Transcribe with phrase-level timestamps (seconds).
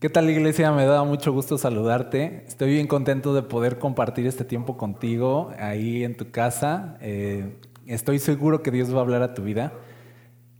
[0.00, 0.70] ¿Qué tal iglesia?
[0.70, 2.44] Me da mucho gusto saludarte.
[2.46, 6.96] Estoy bien contento de poder compartir este tiempo contigo ahí en tu casa.
[7.00, 9.72] Eh, estoy seguro que Dios va a hablar a tu vida.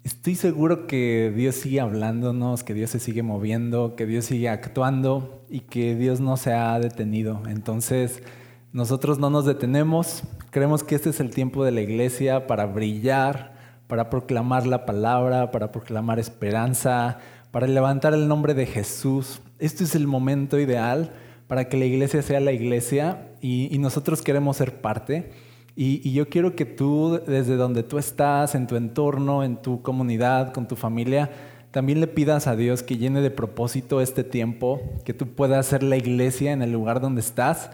[0.02, 5.44] Estoy seguro que Dios sigue hablándonos, que Dios se sigue moviendo, que Dios sigue actuando
[5.48, 7.40] y que Dios no se ha detenido.
[7.46, 8.24] Entonces,
[8.72, 10.24] nosotros no nos detenemos.
[10.50, 13.54] Creemos que este es el tiempo de la iglesia para brillar,
[13.86, 17.20] para proclamar la palabra, para proclamar esperanza
[17.50, 19.40] para levantar el nombre de Jesús.
[19.58, 21.12] Este es el momento ideal
[21.46, 25.32] para que la iglesia sea la iglesia y, nosotros queremos ser parte.
[25.74, 30.52] Y, yo quiero que tú, desde donde tú estás, en tu entorno, en tu comunidad,
[30.52, 31.30] con tu familia,
[31.70, 35.82] también le pidas a Dios que llene de propósito este tiempo, que tú puedas ser
[35.82, 37.70] la iglesia en el lugar donde estás,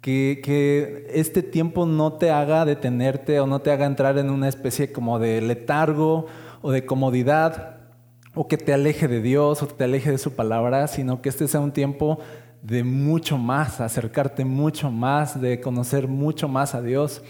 [0.00, 4.92] que, este tiempo no te haga detenerte o no te haga entrar en una especie
[4.92, 6.26] como de letargo
[6.62, 7.75] o de comodidad,
[8.36, 11.30] o que te aleje de Dios o que te aleje de su palabra, sino que
[11.30, 12.20] este sea un tiempo
[12.62, 17.22] de mucho más, acercarte mucho más, de conocer mucho más a Dios,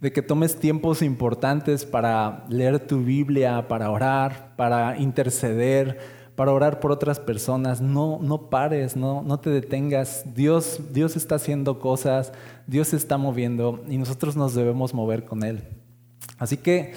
[0.00, 5.98] de que tomes tiempos importantes para leer tu Biblia, para orar, para interceder,
[6.36, 7.80] para orar por otras personas.
[7.80, 10.24] No, no pares, no, no te detengas.
[10.34, 12.32] Dios, Dios está haciendo cosas,
[12.66, 15.62] Dios se está moviendo y nosotros nos debemos mover con Él.
[16.38, 16.94] Así que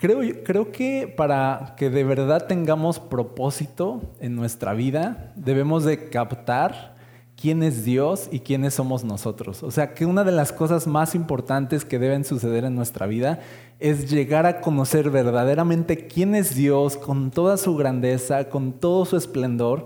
[0.00, 6.96] Creo, que para que de verdad tengamos propósito en nuestra vida, debemos de captar
[7.36, 9.62] quién es Dios y quiénes somos nosotros.
[9.62, 13.40] O sea, que una de las cosas más importantes que deben suceder en nuestra vida
[13.78, 19.18] es llegar a conocer verdaderamente quién es Dios con toda su grandeza, con todo su
[19.18, 19.84] esplendor,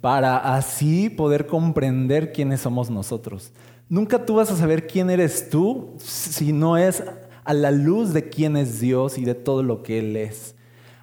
[0.00, 3.52] para así poder comprender quiénes somos nosotros.
[3.88, 7.04] Nunca tú vas a saber quién eres tú si no es
[7.44, 10.54] a la luz de quién es Dios y de todo lo que Él es.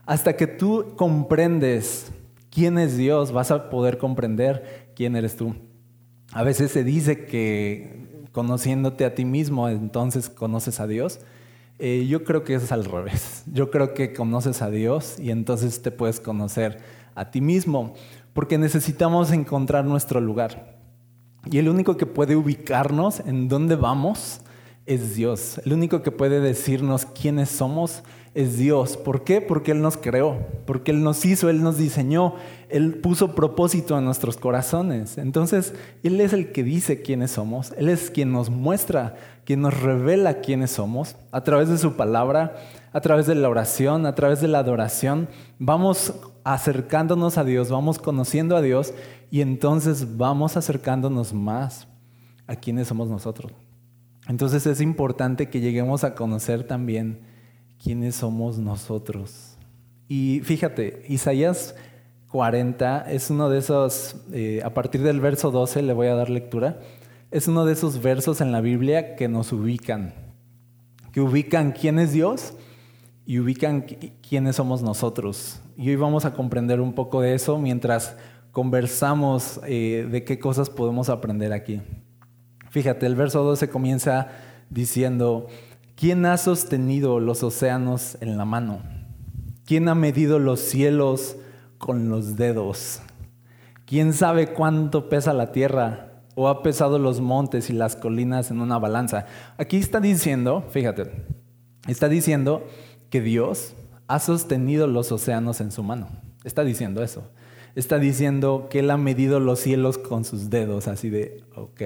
[0.06, 2.12] Hasta que tú comprendes
[2.50, 5.56] quién es Dios, vas a poder comprender quién eres tú.
[6.32, 11.20] A veces se dice que conociéndote a ti mismo, entonces conoces a Dios.
[11.80, 13.44] Eh, yo creo que es al revés.
[13.52, 16.80] Yo creo que conoces a Dios y entonces te puedes conocer
[17.16, 17.94] a ti mismo,
[18.34, 20.78] porque necesitamos encontrar nuestro lugar.
[21.52, 24.42] Y el único que puede ubicarnos en dónde vamos
[24.86, 25.62] es Dios.
[25.66, 28.04] El único que puede decirnos quiénes somos
[28.34, 28.98] es Dios.
[28.98, 29.42] ¿Por qué?
[29.42, 32.36] Porque Él nos creó, porque Él nos hizo, Él nos diseñó,
[32.70, 35.18] Él puso propósito en nuestros corazones.
[35.18, 35.74] Entonces,
[36.04, 40.42] Él es el que dice quiénes somos, Él es quien nos muestra, quien nos revela
[40.42, 42.56] quiénes somos a través de su palabra,
[42.94, 45.28] a través de la oración, a través de la adoración.
[45.58, 46.14] Vamos
[46.44, 48.94] acercándonos a Dios, vamos conociendo a Dios
[49.32, 51.88] y entonces vamos acercándonos más
[52.48, 53.52] a quiénes somos nosotros.
[54.30, 57.22] Entonces es importante que lleguemos a conocer también
[57.84, 59.58] quiénes somos nosotros.
[60.08, 61.76] Y fíjate, Isaías
[62.30, 66.30] 40 es uno de esos, eh, a partir del verso 12 le voy a dar
[66.30, 66.80] lectura,
[67.32, 70.14] es uno de esos versos en la Biblia que nos ubican,
[71.12, 72.54] que ubican quién es Dios
[73.26, 75.60] y ubican quiénes somos nosotros.
[75.76, 78.16] Y hoy vamos a comprender un poco de eso mientras
[78.52, 81.82] conversamos eh, de qué cosas podemos aprender aquí.
[82.70, 84.28] Fíjate, el verso 12 comienza
[84.70, 85.48] diciendo,
[85.96, 88.82] ¿quién ha sostenido los océanos en la mano?
[89.66, 91.36] ¿Quién ha medido los cielos
[91.78, 93.02] con los dedos?
[93.86, 96.24] ¿Quién sabe cuánto pesa la tierra?
[96.36, 99.26] ¿O ha pesado los montes y las colinas en una balanza?
[99.58, 101.12] Aquí está diciendo, fíjate,
[101.88, 102.66] está diciendo
[103.10, 103.76] que Dios
[104.08, 106.08] ha sostenido los océanos en su mano.
[106.44, 107.24] Está diciendo eso.
[107.76, 111.82] Está diciendo que Él ha medido los cielos con sus dedos, así de, ok.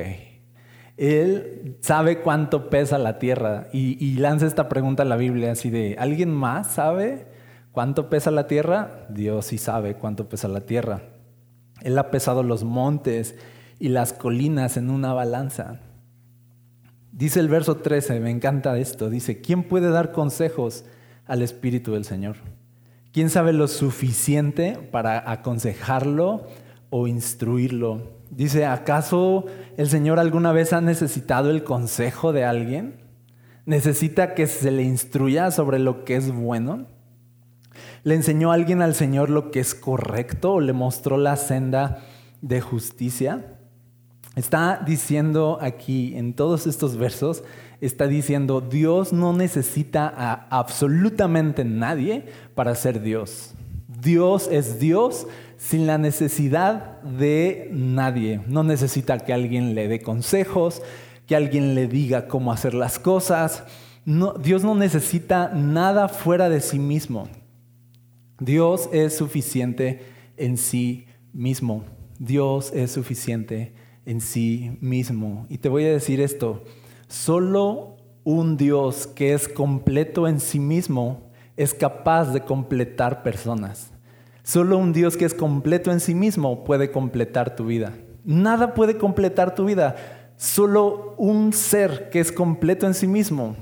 [0.97, 5.95] Él sabe cuánto pesa la tierra y, lanza esta pregunta a la Biblia así de,
[5.97, 7.25] ¿alguien más sabe
[7.71, 9.07] cuánto pesa la tierra?
[9.09, 11.01] Dios sí sabe cuánto pesa la tierra.
[11.81, 13.35] Él ha pesado los montes
[13.79, 15.79] y las colinas en una balanza.
[17.11, 20.85] Dice el verso 13, me encanta esto, dice, ¿quién puede dar consejos
[21.25, 22.37] al Espíritu del Señor?
[23.11, 26.47] ¿Quién sabe lo suficiente para aconsejarlo
[26.89, 28.22] o instruirlo?
[28.35, 29.45] Dice, ¿acaso
[29.77, 32.95] el Señor alguna vez ha necesitado el consejo de alguien?
[33.65, 36.87] ¿Necesita que se le instruya sobre lo que es bueno?
[38.03, 41.99] ¿Le enseñó alguien al Señor lo que es correcto o le mostró la senda
[42.41, 43.57] de justicia?
[44.35, 47.43] Está diciendo aquí, en todos estos versos,
[47.81, 52.25] está diciendo, Dios no necesita a absolutamente nadie
[52.55, 53.53] para ser Dios.
[54.03, 55.27] Dios es Dios
[55.57, 58.41] sin la necesidad de nadie.
[58.47, 60.81] No necesita que alguien le dé consejos,
[61.25, 63.63] que alguien le diga cómo hacer las cosas.
[64.05, 67.29] Dios no necesita nada fuera de sí mismo.
[68.39, 70.01] Dios es suficiente
[70.35, 71.85] en sí mismo.
[72.19, 73.73] Dios es suficiente
[74.05, 75.45] en sí mismo.
[75.49, 76.65] Y te voy a decir esto,
[77.07, 83.92] solo un Dios que es completo en sí mismo es capaz de completar personas.
[84.43, 87.93] Solo un Dios que es completo en sí mismo puede completar tu vida.
[88.25, 89.95] Nada puede completar tu vida.
[90.35, 93.55] Solo un ser que es completo en sí mismo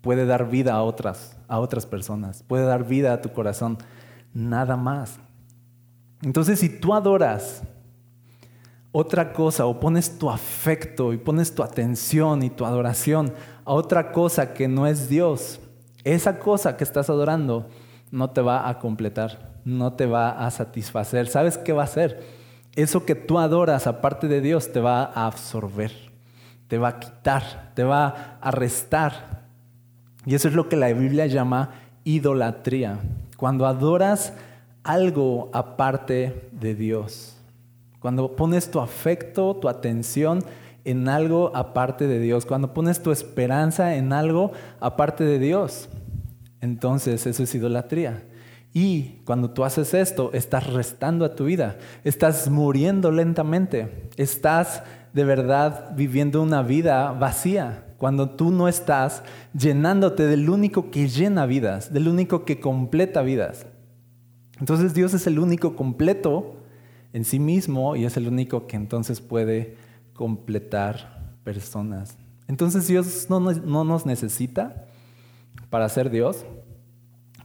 [0.00, 3.78] puede dar vida a otras, a otras personas, puede dar vida a tu corazón,
[4.32, 5.18] nada más.
[6.22, 7.62] Entonces, si tú adoras
[8.92, 13.32] otra cosa o pones tu afecto y pones tu atención y tu adoración
[13.64, 15.58] a otra cosa que no es Dios,
[16.04, 17.66] esa cosa que estás adorando
[18.10, 21.26] no te va a completar, no te va a satisfacer.
[21.28, 22.22] ¿Sabes qué va a hacer?
[22.76, 25.92] Eso que tú adoras aparte de Dios te va a absorber,
[26.68, 29.44] te va a quitar, te va a restar.
[30.26, 31.70] Y eso es lo que la Biblia llama
[32.04, 32.98] idolatría.
[33.36, 34.32] Cuando adoras
[34.84, 37.36] algo aparte de Dios.
[38.00, 40.44] Cuando pones tu afecto, tu atención
[40.84, 45.88] en algo aparte de Dios, cuando pones tu esperanza en algo aparte de Dios,
[46.64, 48.24] entonces eso es idolatría.
[48.72, 54.82] Y cuando tú haces esto, estás restando a tu vida, estás muriendo lentamente, estás
[55.12, 59.22] de verdad viviendo una vida vacía, cuando tú no estás
[59.52, 63.66] llenándote del único que llena vidas, del único que completa vidas.
[64.58, 66.56] Entonces Dios es el único completo
[67.12, 69.76] en sí mismo y es el único que entonces puede
[70.14, 72.16] completar personas.
[72.48, 74.83] Entonces Dios no, nos necesita
[75.74, 76.44] para ser Dios,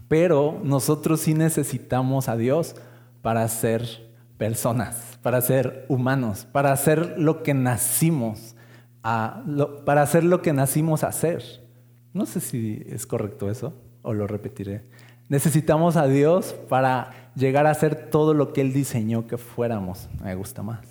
[0.07, 2.75] pero nosotros sí necesitamos a Dios
[3.23, 8.55] para ser personas, para ser humanos, para hacer lo que nacimos,
[9.01, 9.43] a,
[9.83, 11.41] para hacer lo que nacimos a hacer.
[12.13, 13.73] No sé si es correcto eso
[14.03, 14.83] o lo repetiré.
[15.27, 20.07] Necesitamos a Dios para llegar a ser todo lo que Él diseñó que fuéramos.
[20.23, 20.85] Me gusta más.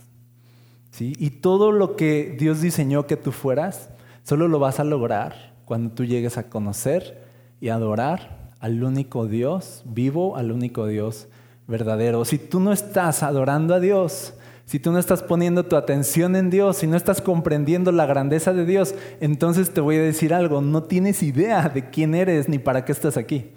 [0.91, 1.13] ¿Sí?
[1.21, 3.91] Y todo lo que Dios diseñó que tú fueras,
[4.25, 7.28] solo lo vas a lograr cuando tú llegues a conocer
[7.61, 11.29] y adorar al único Dios vivo, al único Dios
[11.67, 12.25] verdadero.
[12.25, 14.35] Si tú no estás adorando a Dios,
[14.65, 18.53] si tú no estás poniendo tu atención en Dios, si no estás comprendiendo la grandeza
[18.53, 22.59] de Dios, entonces te voy a decir algo, no tienes idea de quién eres ni
[22.59, 23.53] para qué estás aquí.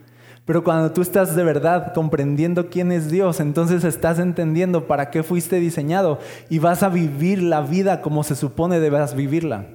[0.46, 5.22] Pero cuando tú estás de verdad comprendiendo quién es Dios, entonces estás entendiendo para qué
[5.24, 6.20] fuiste diseñado
[6.50, 9.68] y vas a vivir la vida como se supone debas vivirla.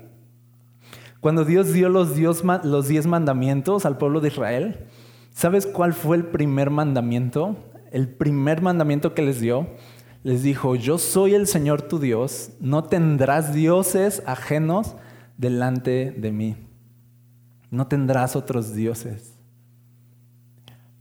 [1.27, 4.87] Cuando Dios dio los, diez mandamientos al pueblo de Israel,
[5.33, 7.57] ¿sabes cuál fue el primer mandamiento?
[7.91, 9.67] El primer mandamiento que les dio,
[10.23, 14.95] les dijo, yo soy el Señor tu Dios, no tendrás dioses ajenos
[15.37, 16.57] delante de mí.
[17.73, 19.37] No tendrás otros dioses.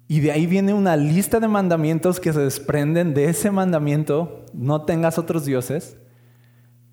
[0.08, 4.86] Y de ahí viene una lista de mandamientos que se desprenden de ese mandamiento, no
[4.86, 5.98] tengas otros dioses.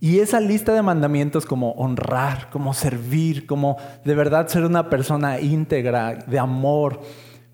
[0.03, 5.39] Y esa lista de mandamientos como honrar, como servir, como de verdad ser una persona
[5.39, 7.03] íntegra, de amor,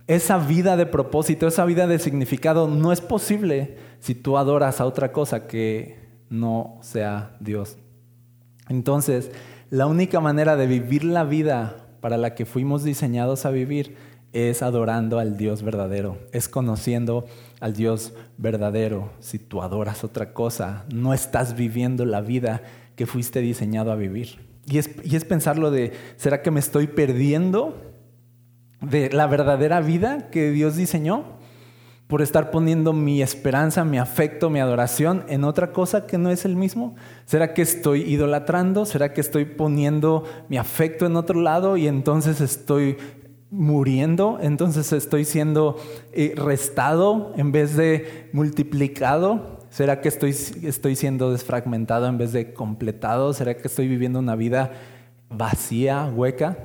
[0.06, 4.87] esa vida de propósito, esa vida de significado, no es posible si tú adoras a
[4.87, 5.99] otra cosa que
[6.31, 7.77] no sea Dios.
[8.71, 9.31] Entonces,
[9.69, 13.94] la única manera de vivir la vida para la que fuimos diseñados a vivir
[14.33, 17.27] es adorando al Dios verdadero, es conociendo
[17.61, 19.11] al Dios verdadero.
[19.21, 22.63] Si tú adoras otra cosa, no estás viviendo la vida
[22.95, 24.47] que fuiste diseñado a vivir.
[24.67, 27.77] Y es, y es pensarlo de, ¿será que me estoy perdiendo
[28.81, 31.39] de la verdadera vida que Dios diseñó?
[32.08, 36.47] por estar poniendo mi esperanza, mi afecto, mi adoración en otra cosa que no es
[36.47, 36.97] el mismo?
[37.27, 38.87] ¿Será que estoy idolatrando?
[38.87, 42.97] ¿Será que estoy poniendo mi afecto en otro lado y entonces estoy
[43.50, 45.76] muriendo, entonces estoy siendo
[46.12, 49.58] eh, restado en vez de multiplicado.
[49.70, 53.32] ¿Será que estoy, estoy siendo desfragmentado en vez de completado?
[53.32, 54.72] ¿Será que estoy viviendo una vida
[55.31, 56.58] vacía, hueca?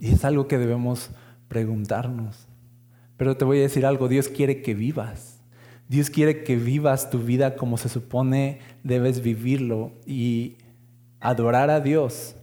[0.00, 1.10] Y es algo que debemos
[1.48, 2.46] preguntarnos.
[3.16, 5.40] Pero te voy a decir algo, Dios quiere que vivas.
[5.88, 10.56] Dios quiere que vivas tu vida como se supone debes vivirlo y
[11.18, 12.36] adorar a Dios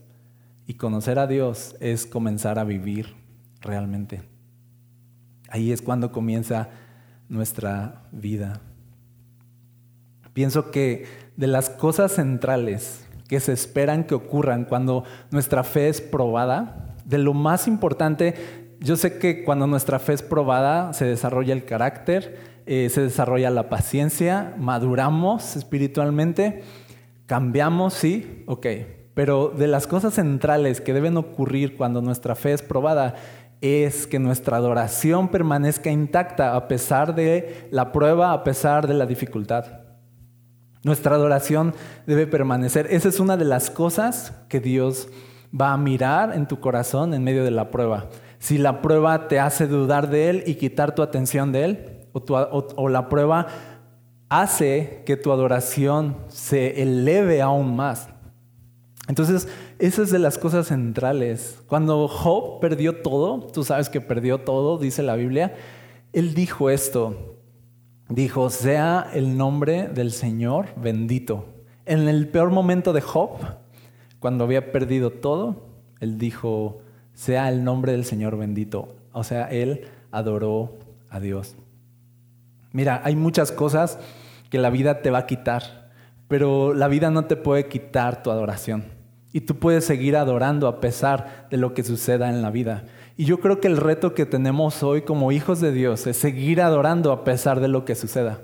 [0.68, 3.16] y conocer a Dios es comenzar a vivir
[3.62, 4.24] realmente.
[5.50, 6.70] Ahí es cuando comienza
[7.30, 8.62] nuestra vida.
[10.34, 11.06] Pienso que
[11.38, 17.18] de las cosas centrales que se esperan que ocurran cuando nuestra fe es probada, de
[17.18, 22.38] lo más importante, yo sé que cuando nuestra fe es probada se desarrolla el carácter,
[22.66, 26.64] eh, se desarrolla la paciencia, maduramos espiritualmente,
[27.26, 28.68] cambiamos, sí, ok,
[29.16, 33.16] pero de las cosas centrales que deben ocurrir cuando nuestra fe es probada
[33.62, 39.08] es que nuestra adoración permanezca intacta a pesar de la prueba, a pesar de la
[39.08, 39.66] dificultad.
[40.84, 41.74] Nuestra adoración
[42.06, 42.88] debe permanecer.
[42.92, 45.10] Esa es una de las cosas que Dios
[45.60, 48.10] va a mirar en tu corazón en medio de la prueba.
[48.38, 52.90] Si la prueba te hace dudar de Él y quitar tu atención de Él, o,
[52.90, 53.48] la prueba
[54.30, 58.10] hace que tu adoración se eleve aún más.
[59.08, 59.48] Entonces,
[59.78, 61.62] esa es de las cosas centrales.
[61.68, 65.56] Cuando Job perdió todo, tú sabes que perdió todo, dice la Biblia,
[66.12, 67.36] él dijo esto,
[68.10, 71.46] dijo, sea el nombre del Señor bendito.
[71.86, 73.38] En el peor momento de Job,
[74.20, 75.68] cuando había perdido todo,
[76.00, 76.82] él dijo,
[77.14, 78.96] sea el nombre del Señor bendito.
[79.12, 81.56] O sea, él adoró a Dios.
[82.72, 84.00] Mira, hay muchas cosas
[84.50, 85.92] que la vida te va a quitar,
[86.28, 88.95] pero la vida no te puede quitar tu adoración.
[89.36, 92.86] Y tú puedes seguir adorando a pesar de lo que suceda en la vida.
[93.18, 96.62] Y yo creo que el reto que tenemos hoy como hijos de Dios es seguir
[96.62, 98.40] adorando a pesar de lo que suceda.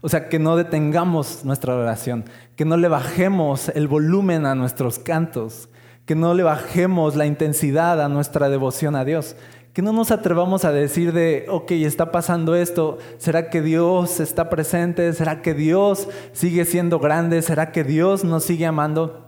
[0.00, 2.24] O sea, que no detengamos nuestra adoración,
[2.56, 5.68] que no le bajemos el volumen a nuestros cantos,
[6.04, 9.36] que no le bajemos la intensidad a nuestra devoción a Dios,
[9.72, 14.50] que no nos atrevamos a decir de, ok, está pasando esto, ¿será que Dios está
[14.50, 15.12] presente?
[15.12, 17.40] ¿Será que Dios sigue siendo grande?
[17.40, 19.23] ¿Será que Dios nos sigue amando?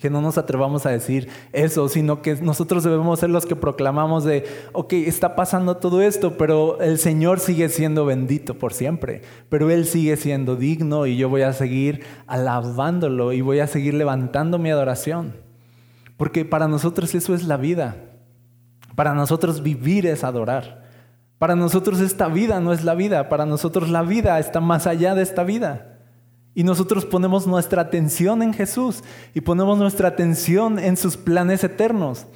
[0.00, 4.24] Que no nos atrevamos a decir eso, sino que nosotros debemos ser los que proclamamos
[4.24, 9.70] de, ok, está pasando todo esto, pero el Señor sigue siendo bendito por siempre, pero
[9.70, 14.58] Él sigue siendo digno y yo voy a seguir alabándolo y voy a seguir levantando
[14.58, 15.34] mi adoración.
[16.16, 17.96] Porque para nosotros eso es la vida.
[18.94, 20.82] Para nosotros vivir es adorar.
[21.38, 25.14] Para nosotros esta vida no es la vida, para nosotros la vida está más allá
[25.14, 25.97] de esta vida.
[26.58, 32.26] Y nosotros ponemos nuestra atención en Jesús y ponemos nuestra atención en sus planes eternos.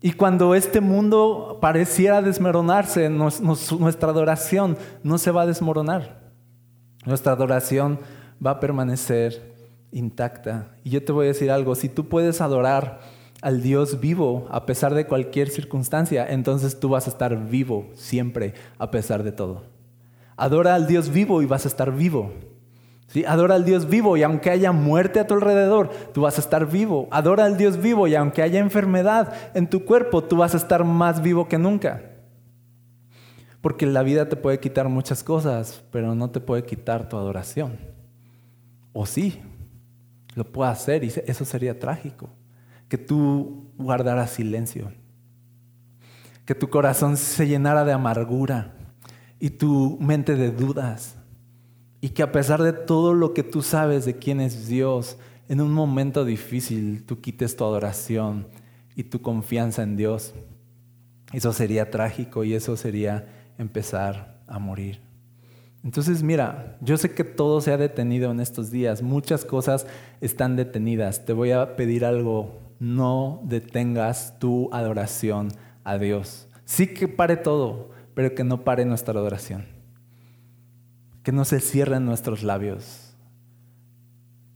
[0.00, 6.32] Y cuando este mundo pareciera desmoronarse, nuestra adoración no se va a desmoronar.
[7.06, 8.00] Nuestra adoración
[8.44, 9.54] va a permanecer
[9.92, 10.74] intacta.
[10.82, 13.02] Y yo te voy a decir algo, si tú puedes adorar
[13.40, 18.54] al Dios vivo a pesar de cualquier circunstancia, entonces tú vas a estar vivo siempre
[18.78, 19.62] a pesar de todo.
[20.36, 22.32] Adora al Dios vivo y vas a estar vivo.
[23.26, 26.70] Adora al Dios vivo y aunque haya muerte a tu alrededor, tú vas a estar
[26.70, 27.08] vivo.
[27.10, 30.84] Adora al Dios vivo y aunque haya enfermedad en tu cuerpo, tú vas a estar
[30.84, 32.02] más vivo que nunca.
[33.60, 37.78] Porque la vida te puede quitar muchas cosas, pero no te puede quitar tu adoración.
[38.92, 39.40] O sí,
[40.34, 42.30] lo puede hacer y eso sería trágico
[42.92, 44.92] que tú guardaras silencio,
[46.44, 48.74] que tu corazón se llenara de amargura
[49.40, 51.16] y tu mente de dudas,
[52.02, 55.18] y que a pesar de todo lo que tú sabes de quién es Dios,
[55.48, 58.48] en un momento difícil tú quites tu adoración
[58.96, 60.34] y tu confianza en Dios.
[61.32, 65.00] Eso sería trágico y eso sería empezar a morir.
[65.84, 69.86] Entonces, mira, yo sé que todo se ha detenido en estos días, muchas cosas
[70.20, 71.24] están detenidas.
[71.24, 75.52] Te voy a pedir algo no detengas tu adoración
[75.84, 76.48] a Dios.
[76.64, 79.81] Sí que pare todo, pero que no pare nuestra adoración.
[81.22, 83.14] Que no se cierren nuestros labios.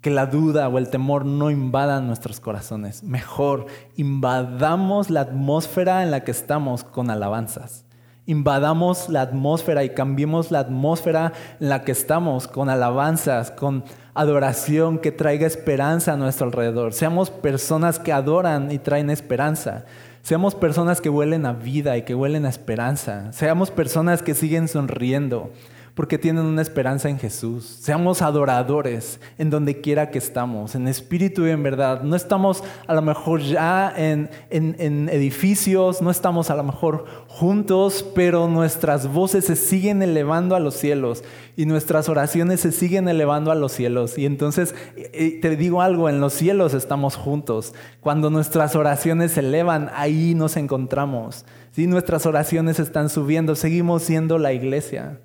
[0.01, 3.03] Que la duda o el temor no invadan nuestros corazones.
[3.03, 7.87] Mejor, invadamos la atmósfera en la que estamos con alabanzas
[8.27, 14.99] invadamos la atmósfera y cambiemos la atmósfera en la que estamos con alabanzas, con adoración
[14.99, 16.93] que traiga esperanza a nuestro alrededor.
[16.93, 19.85] Seamos personas que adoran y traen esperanza.
[20.23, 23.33] Seamos personas que huelen a vida y que huelen a esperanza.
[23.33, 25.53] Seamos personas que siguen sonriendo
[25.97, 27.65] porque tienen una esperanza en Jesús.
[27.81, 32.03] Seamos adoradores en donde quiera que estamos, en espíritu y en verdad.
[32.03, 38.05] No estamos a lo mejor ya en, en, edificios, no estamos a lo mejor juntos,
[38.15, 41.25] pero nuestras voces se siguen elevando a los cielos
[41.57, 44.19] y nuestras oraciones se siguen elevando a los cielos.
[44.19, 47.73] Y entonces eh, te digo algo, en los cielos estamos juntos.
[48.01, 51.47] Cuando nuestras oraciones se elevan, ahí nos encontramos.
[51.73, 55.21] Si nuestras oraciones están subiendo, seguimos siendo la iglesia.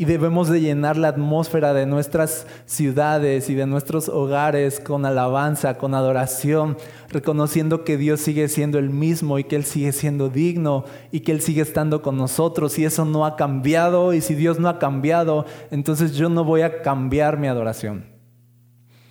[0.00, 5.76] Y debemos de llenar la atmósfera de nuestras ciudades y de nuestros hogares con alabanza,
[5.76, 6.78] con adoración,
[7.10, 11.32] reconociendo que Dios sigue siendo el mismo y que Él sigue siendo digno y que
[11.32, 14.78] Él sigue estando con nosotros y eso no ha cambiado y si Dios no ha
[14.78, 18.06] cambiado, entonces yo no voy a cambiar mi adoración.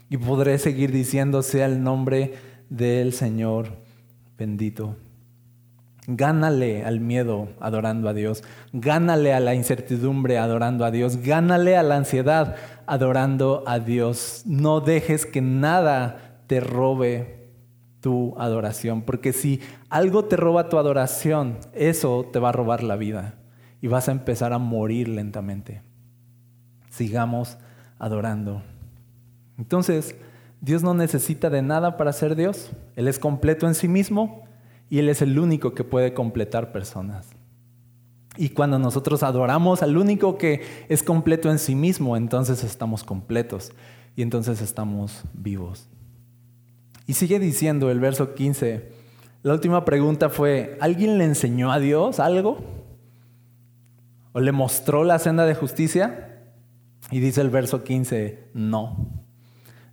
[0.09, 2.33] Y podré seguir diciendo sea el nombre
[2.67, 3.67] del Señor
[4.39, 4.95] bendito.
[6.11, 8.43] Gánale al miedo adorando a Dios.
[8.73, 11.17] Gánale a la incertidumbre adorando a Dios.
[11.17, 12.55] Gánale a la ansiedad
[12.87, 14.41] adorando a Dios.
[14.47, 17.51] No dejes que nada te robe
[18.01, 19.03] tu adoración.
[19.03, 23.35] Porque si algo te roba tu adoración, eso te va a robar la vida.
[23.79, 25.83] Y vas a empezar a morir lentamente.
[26.89, 27.59] Sigamos
[27.99, 28.63] adorando.
[29.59, 30.15] Entonces,
[30.59, 32.71] Dios no necesita de nada para ser Dios.
[32.95, 34.48] Él es completo en sí mismo
[34.89, 37.27] y Él es el único que puede completar personas.
[38.37, 43.71] Y cuando nosotros adoramos al único que es completo en sí mismo, entonces estamos completos
[44.15, 45.89] y entonces estamos vivos.
[47.05, 48.91] Y sigue diciendo el verso 15,
[49.43, 52.59] la última pregunta fue, ¿alguien le enseñó a Dios algo?
[54.31, 56.43] ¿O le mostró la senda de justicia?
[57.11, 59.25] Y dice el verso 15, no.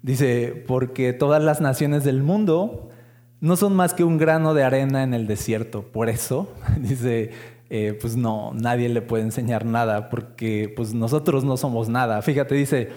[0.02, 2.90] Dice, porque todas las naciones del mundo
[3.40, 5.82] no son más que un grano de arena en el desierto.
[5.82, 7.30] Por eso, dice,
[7.70, 12.22] eh, pues no, nadie le puede enseñar nada, porque pues nosotros no somos nada.
[12.22, 12.90] Fíjate, dice,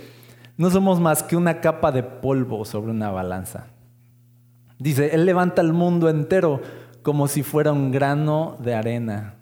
[0.57, 3.67] no somos más que una capa de polvo sobre una balanza.
[4.77, 6.61] Dice, Él levanta el mundo entero
[7.01, 9.35] como si fuera un grano de arena.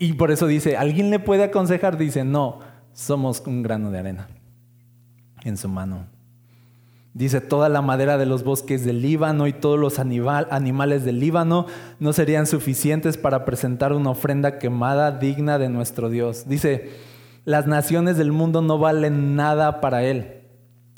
[0.00, 1.96] Y por eso dice, ¿alguien le puede aconsejar?
[1.96, 2.60] Dice, no,
[2.92, 4.28] somos un grano de arena
[5.44, 6.15] en su mano.
[7.16, 11.64] Dice, toda la madera de los bosques del Líbano y todos los animales del Líbano
[11.98, 16.46] no serían suficientes para presentar una ofrenda quemada digna de nuestro Dios.
[16.46, 16.90] Dice,
[17.46, 20.42] las naciones del mundo no valen nada para Él.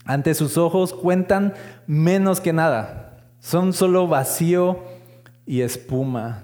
[0.07, 1.55] Ante sus ojos cuentan
[1.87, 3.29] menos que nada.
[3.39, 4.81] Son solo vacío
[5.47, 6.43] y espuma.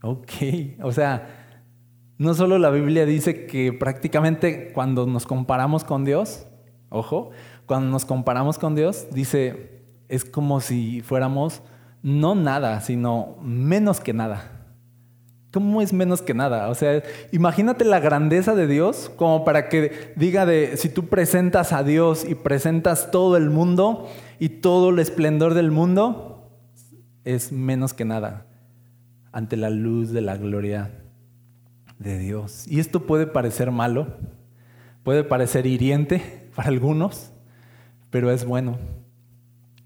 [0.00, 0.32] Ok,
[0.82, 1.58] o sea,
[2.16, 6.46] no solo la Biblia dice que prácticamente cuando nos comparamos con Dios,
[6.88, 7.30] ojo,
[7.66, 11.62] cuando nos comparamos con Dios, dice, es como si fuéramos
[12.02, 14.52] no nada, sino menos que nada.
[15.52, 16.68] ¿Cómo es menos que nada?
[16.68, 17.02] O sea,
[17.32, 22.26] imagínate la grandeza de Dios como para que diga de, si tú presentas a Dios
[22.28, 24.06] y presentas todo el mundo
[24.38, 26.50] y todo el esplendor del mundo,
[27.24, 28.46] es menos que nada
[29.32, 30.90] ante la luz de la gloria
[31.98, 32.66] de Dios.
[32.68, 34.06] Y esto puede parecer malo,
[35.02, 37.30] puede parecer hiriente para algunos,
[38.10, 38.78] pero es bueno.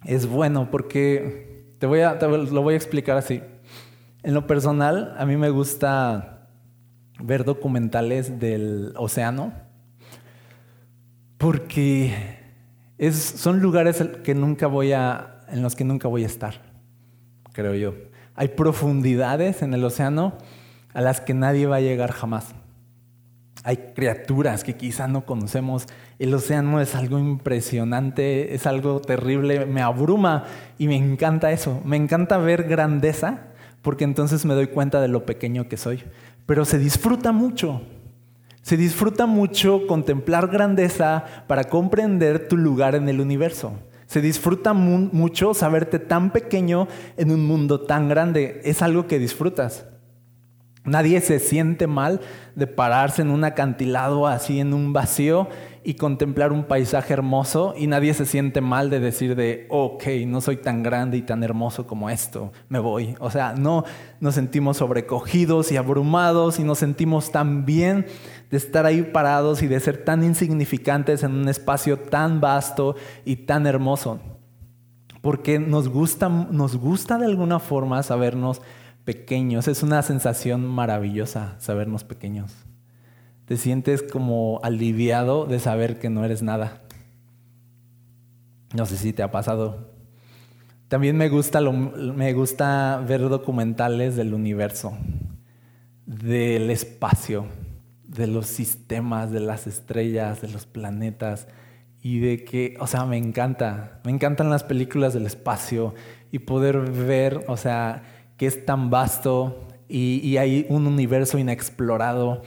[0.05, 3.42] Es bueno porque te voy a, lo voy a explicar así.
[4.23, 6.49] En lo personal, a mí me gusta
[7.18, 9.53] ver documentales del océano
[11.37, 12.14] porque
[12.99, 16.62] es, son lugares que nunca voy a, en los que nunca voy a estar,
[17.53, 17.94] creo yo.
[18.35, 20.38] Hay profundidades en el océano
[20.92, 22.55] a las que nadie va a llegar jamás.
[23.62, 25.87] Hay criaturas que quizá no conocemos
[26.20, 30.44] el océano es algo impresionante, es algo terrible, me abruma
[30.77, 31.81] y me encanta eso.
[31.83, 33.49] Me encanta ver grandeza
[33.81, 36.03] porque entonces me doy cuenta de lo pequeño que soy.
[36.44, 37.81] Pero se disfruta mucho.
[38.61, 43.73] Se disfruta mucho contemplar grandeza para comprender tu lugar en el universo.
[44.05, 48.61] Se disfruta mucho saberte tan pequeño en un mundo tan grande.
[48.62, 49.87] Es algo que disfrutas.
[50.85, 52.21] Nadie se siente mal
[52.55, 55.49] de pararse en un acantilado así en un vacío
[55.85, 60.40] y contemplar un paisaje hermoso y nadie se siente mal de decir de, ok, no
[60.40, 63.14] soy tan grande y tan hermoso como esto, me voy.
[63.21, 63.85] O sea, no
[64.21, 68.07] nos sentimos sobrecogidos y abrumados y nos sentimos tan bien
[68.51, 73.37] de estar ahí parados y de ser tan insignificantes en un espacio tan vasto y
[73.37, 74.19] tan hermoso.
[75.21, 78.62] Porque nos gusta, nos gusta de alguna forma sabernos
[79.05, 79.69] pequeños.
[79.69, 82.67] Es una sensación maravillosa sabernos pequeños
[83.51, 86.83] te sientes como aliviado de saber que no eres nada.
[88.73, 89.93] No sé si te ha pasado.
[90.87, 94.97] También me gusta, me gusta ver documentales del universo,
[96.07, 97.47] del espacio,
[98.05, 101.49] de los sistemas, de las estrellas, de los planetas
[102.01, 105.93] y de que, o sea, me encanta, me encantan las películas del espacio
[106.31, 108.05] y poder ver, o sea,
[108.40, 112.40] que es tan vasto y, hay un universo inexplorado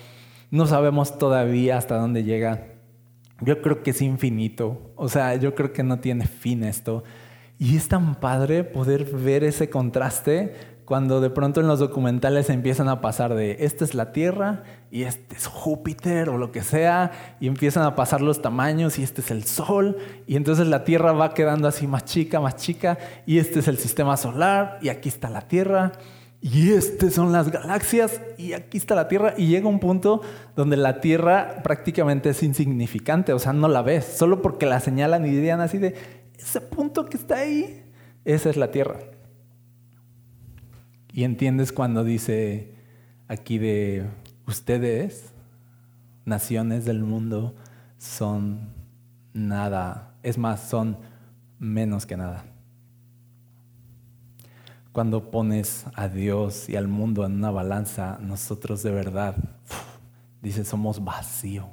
[0.49, 2.67] no sabemos todavía hasta dónde llega.
[3.41, 4.91] Yo creo que es infinito.
[4.95, 7.03] O sea, yo creo que no tiene fin esto.
[7.60, 10.53] Y es tan padre poder ver ese contraste
[10.93, 15.06] cuando de pronto en los documentales empiezan a pasar de esta es la Tierra y
[15.06, 19.21] este es Júpiter o lo que sea, y empiezan a pasar los tamaños y este
[19.21, 23.39] es el Sol, y entonces la Tierra va quedando así más chica, más chica, y
[23.39, 25.93] este es el sistema solar, y aquí está la Tierra,
[26.41, 30.21] y estas son las galaxias y aquí está la Tierra y llega un punto
[30.56, 35.25] donde la Tierra prácticamente es insignificante, o sea, no la ves, solo porque la señalan
[35.25, 35.95] y dirían así de,
[36.38, 37.84] ese punto que está ahí,
[38.25, 38.99] esa es la Tierra.
[41.15, 42.73] Y entiendes cuando dice
[43.28, 44.10] aquí de
[44.47, 45.32] ustedes,
[46.26, 47.56] naciones del mundo,
[47.99, 48.73] son
[49.32, 50.97] nada, es más, son
[51.60, 52.45] menos que nada.
[54.91, 59.36] Cuando pones a Dios y al mundo en una balanza, nosotros de verdad,
[60.41, 61.69] dice, somos vacío.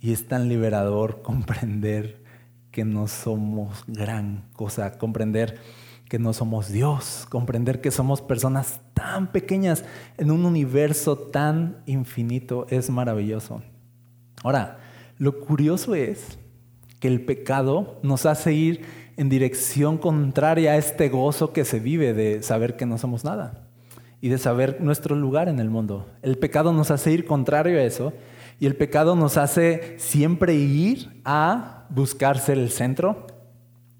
[0.00, 2.24] Y es tan liberador comprender
[2.70, 5.58] que no somos gran cosa, comprender
[6.08, 9.84] que no somos Dios, comprender que somos personas tan pequeñas
[10.16, 13.62] en un universo tan infinito es maravilloso.
[14.42, 14.78] Ahora,
[15.18, 16.38] lo curioso es
[17.00, 18.82] que el pecado nos hace ir
[19.16, 23.68] en dirección contraria a este gozo que se vive de saber que no somos nada
[24.20, 26.06] y de saber nuestro lugar en el mundo.
[26.22, 28.12] El pecado nos hace ir contrario a eso
[28.60, 33.26] y el pecado nos hace siempre ir a buscar ser el centro,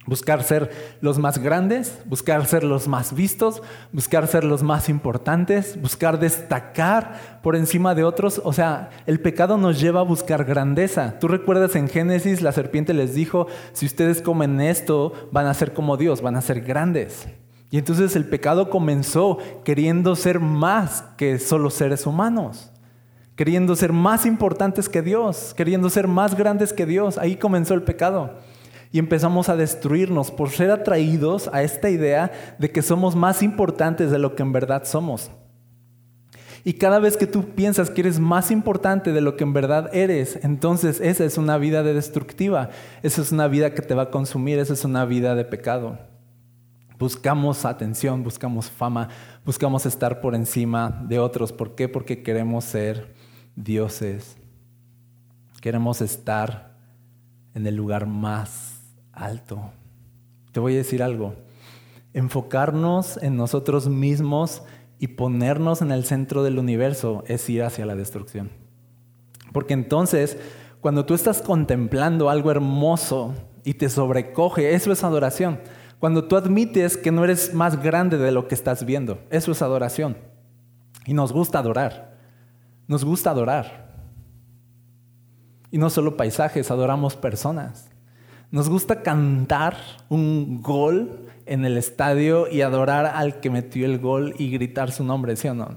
[0.09, 5.81] buscar ser los más grandes, buscar ser los más vistos, buscar ser los más importantes,
[5.81, 8.41] buscar destacar por encima de otros.
[8.45, 11.19] O sea, el pecado nos lleva a buscar grandeza.
[11.21, 15.75] Tú recuerdas en Génesis, la serpiente les dijo, si ustedes comen esto, van a ser
[15.75, 17.29] como Dios, van a ser grandes.
[17.71, 22.73] Y entonces el pecado comenzó queriendo ser más que solo seres humanos
[23.39, 27.19] queriendo ser más importantes que Dios, queriendo ser más grandes que Dios.
[27.19, 28.35] Ahí comenzó el pecado.
[28.91, 34.11] Y empezamos a destruirnos por ser atraídos a esta idea de que somos más importantes
[34.11, 35.31] de lo que en verdad somos.
[36.65, 39.95] Y cada vez que tú piensas que eres más importante de lo que en verdad
[39.95, 42.71] eres, entonces esa es una vida de destructiva,
[43.03, 45.99] esa es una vida que te va a consumir, esa es una vida de pecado.
[46.99, 49.09] Buscamos atención, buscamos fama,
[49.45, 51.53] buscamos estar por encima de otros.
[51.53, 51.89] ¿Por qué?
[51.89, 53.15] Porque queremos ser
[53.55, 54.37] dioses.
[55.61, 56.77] Queremos estar
[57.55, 58.78] en el lugar más
[59.19, 59.73] alto.
[60.53, 61.35] Te voy a decir algo.
[62.15, 64.63] Enfocarnos en nosotros mismos
[64.99, 68.51] y ponernos en el centro del universo es ir hacia la destrucción.
[69.53, 70.39] Porque entonces,
[70.81, 75.61] cuando tú estás contemplando algo hermoso y te sobrecoge, eso es adoración.
[76.01, 79.63] Cuando tú admites que no eres más grande de lo que estás viendo, eso es
[79.63, 80.17] adoración.
[81.07, 82.17] Y nos gusta adorar.
[82.87, 83.89] Nos gusta adorar.
[85.71, 87.91] Y no solo paisajes, adoramos personas.
[88.51, 89.77] Nos gusta cantar
[90.09, 95.05] un gol en el estadio y adorar al que metió el gol y gritar su
[95.05, 95.77] nombre, ¿sí o no?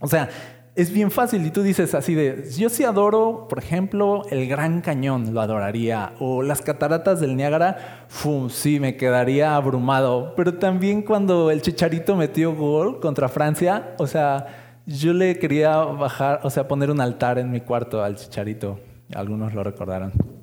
[0.00, 0.28] O sea,
[0.74, 4.80] es bien fácil y tú dices así de, yo sí adoro, por ejemplo, el Gran
[4.82, 8.50] Cañón, lo adoraría, o las cataratas del Niágara, ¡fum!
[8.50, 14.46] sí, me quedaría abrumado, pero también cuando el Chicharito metió gol contra Francia, o sea,
[14.86, 18.80] yo le quería bajar, o sea, poner un altar en mi cuarto al chicharito.
[19.14, 20.39] Algunos lo recordaron.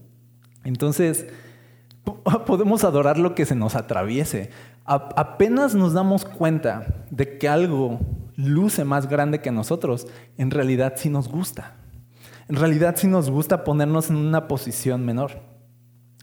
[0.67, 1.25] Entonces,
[2.45, 4.49] podemos adorar lo que se nos atraviese.
[4.86, 7.99] apenas nos damos cuenta de que algo
[8.36, 11.75] luce más grande que nosotros, en realidad sí nos gusta.
[12.49, 15.41] En realidad sí nos gusta ponernos en una posición menor.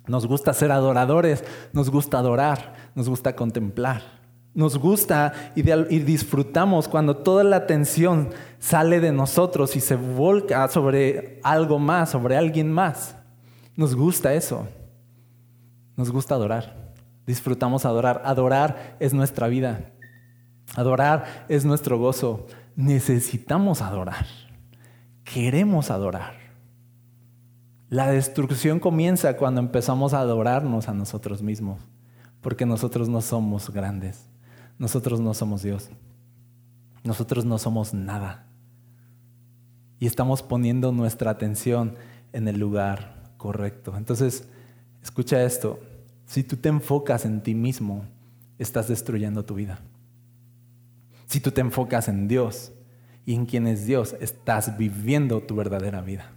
[0.06, 4.02] Nos gusta ser adoradores, nos gusta adorar, nos gusta contemplar.
[4.54, 8.28] Nos gusta y, disfrutamos cuando toda la atención
[8.60, 13.16] sale de nosotros y se volca sobre algo más, sobre alguien más.
[13.76, 14.68] Nos gusta eso.
[15.96, 16.92] Nos gusta adorar.
[17.26, 18.22] Disfrutamos adorar.
[18.24, 19.92] Adorar es nuestra vida.
[20.76, 22.46] Adorar es nuestro gozo.
[22.76, 24.26] Necesitamos adorar.
[25.24, 26.34] Queremos adorar.
[27.88, 31.80] La destrucción comienza cuando empezamos a adorarnos a nosotros mismos,
[32.40, 34.28] porque nosotros no somos grandes.
[34.78, 35.90] Nosotros no somos Dios.
[37.04, 38.46] Nosotros no somos nada.
[40.00, 41.94] Y estamos poniendo nuestra atención
[42.32, 43.13] en el lugar
[43.44, 43.94] correcto.
[43.98, 44.48] Entonces,
[45.02, 45.78] escucha esto.
[46.24, 48.06] Si tú te enfocas en ti mismo,
[48.58, 49.80] estás destruyendo tu vida.
[51.26, 52.72] Si tú te enfocas en Dios
[53.26, 56.30] y en quién es Dios, estás viviendo tu verdadera vida.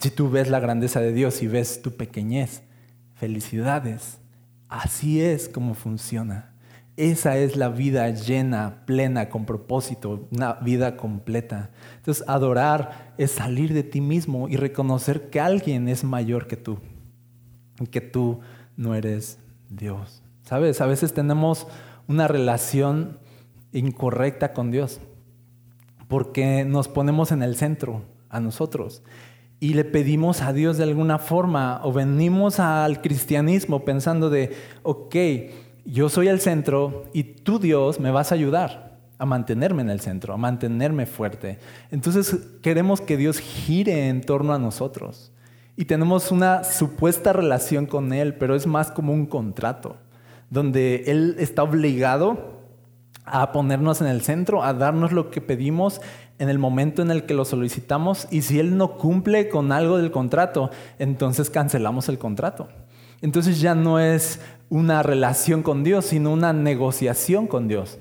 [0.00, 2.62] Si tú ves la grandeza de Dios y ves tu pequeñez,
[3.14, 4.18] felicidades,
[4.68, 6.52] Así es como funciona.
[6.98, 11.70] Esa es la vida llena, plena, con propósito, una vida completa.
[11.94, 16.80] Entonces, adorar es salir de ti mismo y reconocer que alguien es mayor que tú,
[17.78, 18.40] y que tú
[18.76, 20.24] no eres Dios.
[20.42, 20.80] ¿Sabes?
[20.80, 21.68] A veces tenemos
[22.08, 23.20] una relación
[23.72, 25.00] incorrecta con Dios
[26.08, 29.04] porque nos ponemos en el centro a nosotros
[29.60, 35.14] y le pedimos a Dios de alguna forma o venimos al cristianismo pensando de, ok,
[35.90, 40.00] yo soy el centro y tú Dios me vas a ayudar a mantenerme en el
[40.00, 41.58] centro, a mantenerme fuerte.
[41.90, 45.32] Entonces queremos que Dios gire en torno a nosotros
[45.76, 49.96] y tenemos una supuesta relación con Él, pero es más como un contrato,
[50.50, 52.58] donde Él está obligado
[53.24, 56.00] a ponernos en el centro, a darnos lo que pedimos
[56.38, 59.98] en el momento en el que lo solicitamos y si él no cumple con algo
[59.98, 62.68] del contrato, entonces cancelamos el contrato.
[63.20, 67.98] Entonces ya no es una relación con Dios, sino una negociación con Dios.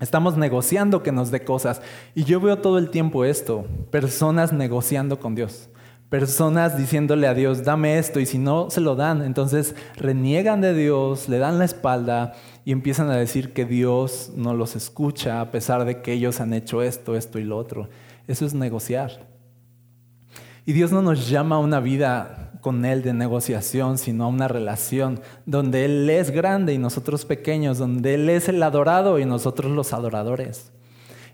[0.00, 1.80] Estamos negociando que nos dé cosas.
[2.14, 5.68] Y yo veo todo el tiempo esto, personas negociando con Dios.
[6.08, 9.22] Personas diciéndole a Dios, dame esto, y si no, se lo dan.
[9.22, 14.54] Entonces reniegan de Dios, le dan la espalda y empiezan a decir que Dios no
[14.54, 17.88] los escucha a pesar de que ellos han hecho esto, esto y lo otro.
[18.26, 19.26] Eso es negociar.
[20.66, 24.48] Y Dios no nos llama a una vida con Él de negociación, sino a una
[24.48, 29.70] relación donde Él es grande y nosotros pequeños, donde Él es el adorado y nosotros
[29.72, 30.72] los adoradores.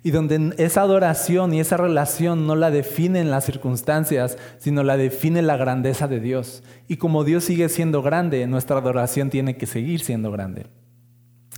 [0.03, 5.43] Y donde esa adoración y esa relación no la definen las circunstancias, sino la define
[5.43, 6.63] la grandeza de Dios.
[6.89, 10.67] Y como Dios sigue siendo grande, nuestra adoración tiene que seguir siendo grande.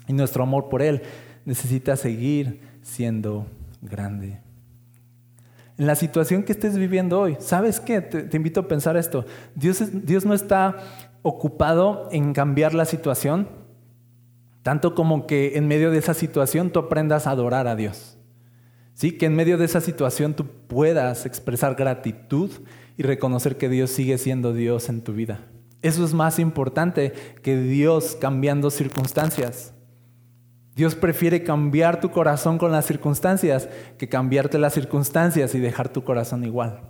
[0.08, 1.02] Y nuestro amor por Él
[1.44, 3.46] necesita seguir siendo
[3.82, 4.40] grande
[5.80, 7.38] en la situación que estés viviendo hoy.
[7.40, 8.02] ¿Sabes qué?
[8.02, 9.24] Te, invito a pensar esto.
[9.54, 10.76] Dios, Dios no está
[11.22, 13.48] ocupado en cambiar la situación,
[14.62, 18.18] tanto como que en medio de esa situación tú aprendas a adorar a Dios.
[18.92, 19.16] ¿Sí?
[19.16, 22.50] Que en medio de esa situación tú puedas expresar gratitud
[22.98, 25.46] y reconocer que Dios sigue siendo Dios en tu vida.
[25.80, 29.72] Eso es más importante que Dios cambiando circunstancias.
[30.74, 36.04] Dios prefiere cambiar tu corazón con las circunstancias que cambiarte las circunstancias y dejar tu
[36.04, 36.80] corazón igual.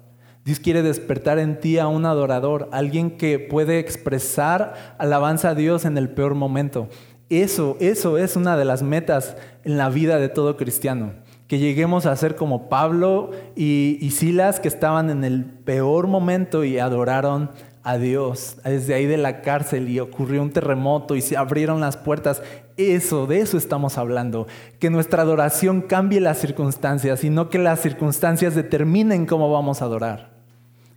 [0.45, 5.85] Dios quiere despertar en ti a un adorador, alguien que puede expresar alabanza a Dios
[5.85, 6.88] en el peor momento.
[7.29, 11.12] Eso, eso es una de las metas en la vida de todo cristiano.
[11.47, 16.64] Que lleguemos a ser como Pablo y, y Silas que estaban en el peor momento
[16.64, 17.51] y adoraron
[17.83, 21.97] a Dios desde ahí de la cárcel y ocurrió un terremoto y se abrieron las
[21.97, 22.43] puertas.
[22.77, 24.47] Eso, de eso estamos hablando.
[24.79, 29.87] Que nuestra adoración cambie las circunstancias y no que las circunstancias determinen cómo vamos a
[29.87, 30.31] adorar.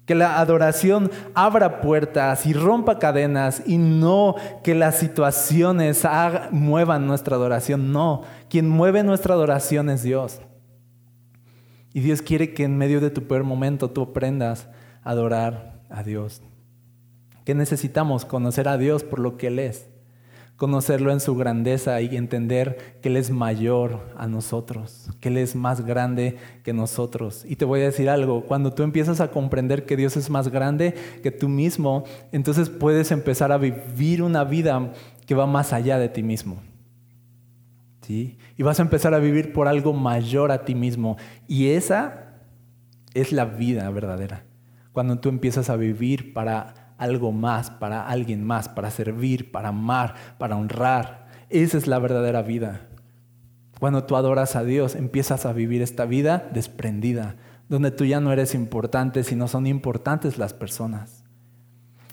[0.05, 6.05] Que la adoración abra puertas y rompa cadenas y no que las situaciones
[6.51, 7.93] muevan nuestra adoración.
[7.93, 10.41] No, quien mueve nuestra adoración es Dios.
[11.93, 14.67] Y Dios quiere que en medio de tu peor momento tú aprendas
[15.03, 16.41] a adorar a Dios.
[17.45, 18.25] ¿Qué necesitamos?
[18.25, 19.89] Conocer a Dios por lo que Él es,
[20.55, 25.55] conocerlo en su grandeza y entender que Él es mayor a nosotros, que Él es
[25.55, 27.43] más grande que nosotros.
[27.47, 30.49] Y te voy a decir algo, cuando tú empiezas a comprender que Dios es más
[30.49, 34.93] grande que tú mismo, entonces puedes empezar a vivir una vida
[35.25, 36.61] que va más allá de ti mismo.
[38.01, 38.37] ¿Sí?
[38.57, 41.15] Y vas a empezar a vivir por algo mayor a ti mismo.
[41.47, 42.33] Y esa
[43.13, 44.43] es la vida verdadera.
[44.91, 50.15] Cuando tú empiezas a vivir para algo más, para alguien más, para servir, para amar,
[50.37, 51.27] para honrar.
[51.49, 52.87] Esa es la verdadera vida.
[53.79, 57.35] Cuando tú adoras a Dios, empiezas a vivir esta vida desprendida,
[57.67, 61.23] donde tú ya no eres importante, sino son importantes las personas.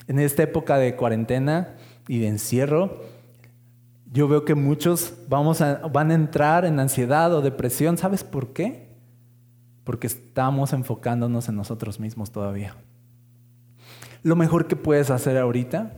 [0.07, 1.75] En esta época de cuarentena
[2.07, 3.01] y de encierro,
[4.11, 7.97] yo veo que muchos vamos van a entrar en ansiedad o depresión.
[7.97, 8.89] ¿Sabes por qué?
[9.85, 12.75] Porque estamos enfocándonos en nosotros mismos todavía.
[14.23, 15.93] Lo mejor que puedes hacer ahorita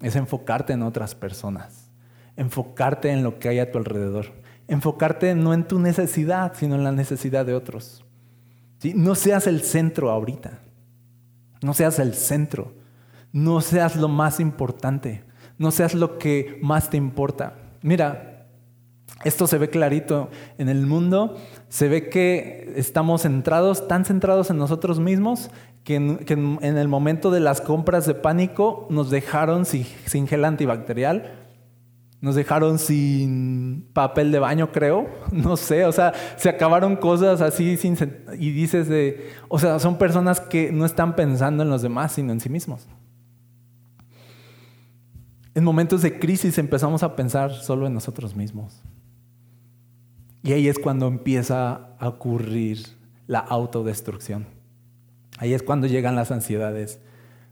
[0.00, 1.90] es enfocarte en otras personas,
[2.36, 4.26] enfocarte en lo que hay a tu alrededor,
[4.68, 8.04] enfocarte no en tu necesidad, sino en la necesidad de otros.
[8.94, 10.60] No seas el centro ahorita,
[11.62, 12.74] no seas el centro,
[13.32, 15.24] no seas lo más importante,
[15.58, 17.58] no seas lo que más te importa.
[17.82, 18.46] Mira,
[19.24, 21.36] esto se ve clarito en el mundo,
[21.68, 25.50] se ve que estamos centrados, tan centrados en nosotros mismos,
[25.86, 31.46] que en, el momento de las compras de pánico nos dejaron sin, gel antibacterial,
[32.20, 37.76] nos dejaron sin papel de baño, creo, no sé, o sea, se acabaron cosas así
[37.76, 37.96] sin,
[38.36, 42.32] y dices de, o sea, son personas que no están pensando en los demás, sino
[42.32, 42.88] en sí mismos.
[45.54, 48.82] En momentos de crisis empezamos a pensar solo en nosotros mismos.
[50.42, 52.84] Y ahí es cuando empieza a ocurrir
[53.28, 54.55] la autodestrucción.
[55.38, 57.00] Ahí es cuando llegan las ansiedades,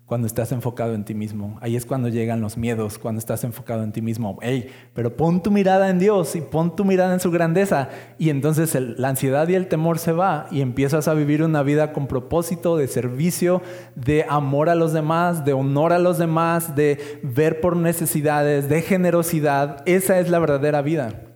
[0.07, 1.59] cuando estás enfocado en ti mismo.
[1.61, 4.39] Ahí es cuando llegan los miedos, cuando estás enfocado en ti mismo.
[4.43, 7.89] Hey, pero pon tu mirada en Dios y pon tu mirada en su grandeza.
[8.19, 11.93] Y entonces la ansiedad y el temor se va y empiezas a vivir una vida
[11.93, 13.63] con propósito, de servicio,
[13.95, 18.83] de amor a los demás, de honor a los demás, de ver por necesidades, de
[18.83, 19.83] generosidad.
[19.87, 21.34] Esa es la verdadera vida.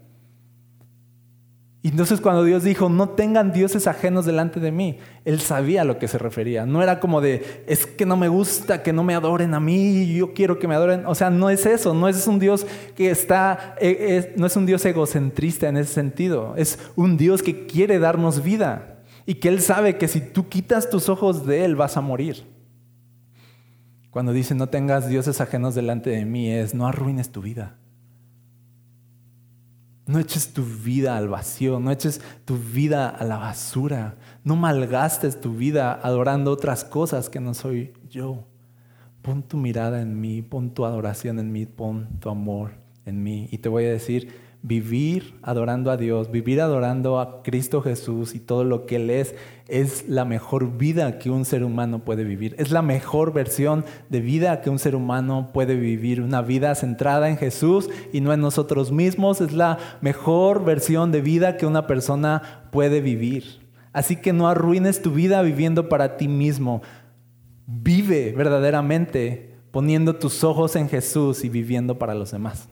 [1.81, 5.85] Y entonces cuando Dios dijo, no tengan dioses ajenos delante de mí, Él sabía a
[5.85, 6.67] lo que se refería.
[6.67, 10.13] No era como de, es que no me gusta que no me adoren a mí,
[10.13, 11.07] yo quiero que me adoren.
[11.07, 14.67] O sea, no es eso, no es un Dios que está, eh, no es un
[14.67, 16.55] Dios egocentrista en ese sentido.
[16.57, 20.91] Es un Dios que quiere darnos vida y que Él sabe que si tú quitas
[20.91, 22.45] tus ojos de Él vas a morir.
[24.11, 27.77] Cuando dice, no tengas dioses ajenos delante de mí, es, no arruines tu vida.
[30.09, 35.39] No eches tu vida al vacío, no eches tu vida a la basura, no malgastes
[35.39, 38.47] tu vida adorando otras cosas que no soy yo.
[39.21, 42.71] Pon tu mirada en mí, pon tu adoración en mí, pon tu amor
[43.05, 43.49] en mí.
[43.53, 44.33] Y te voy a decir,
[44.69, 49.35] vivir adorando a Dios, vivir adorando a Cristo Jesús y todo lo que Él es,
[49.67, 52.55] es la mejor vida que un ser humano puede vivir.
[52.59, 56.21] Es la mejor versión de vida que un ser humano puede vivir.
[56.21, 59.41] Una vida centrada en Jesús y no en nosotros mismos.
[59.41, 63.67] Es la mejor versión de vida que una persona puede vivir.
[63.95, 66.83] Así que no arruines tu vida viviendo para ti mismo.
[67.67, 72.69] Vive verdaderamente poniendo tus ojos en Jesús y viviendo para los demás.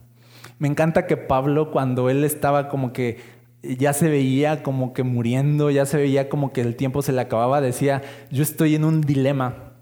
[0.59, 3.17] Me encanta que Pablo, cuando él estaba como que
[3.61, 7.21] ya se veía como que muriendo, ya se veía como que el tiempo se le
[7.21, 9.73] acababa, decía, yo estoy en un dilema,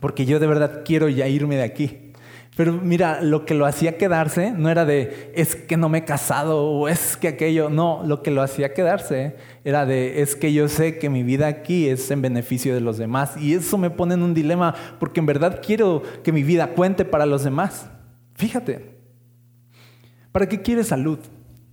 [0.00, 2.12] porque yo de verdad quiero ya irme de aquí.
[2.54, 6.04] Pero mira, lo que lo hacía quedarse no era de, es que no me he
[6.04, 10.52] casado o es que aquello, no, lo que lo hacía quedarse era de, es que
[10.52, 13.88] yo sé que mi vida aquí es en beneficio de los demás y eso me
[13.88, 17.88] pone en un dilema porque en verdad quiero que mi vida cuente para los demás.
[18.34, 18.91] Fíjate,
[20.32, 21.18] ¿Para qué quieres salud?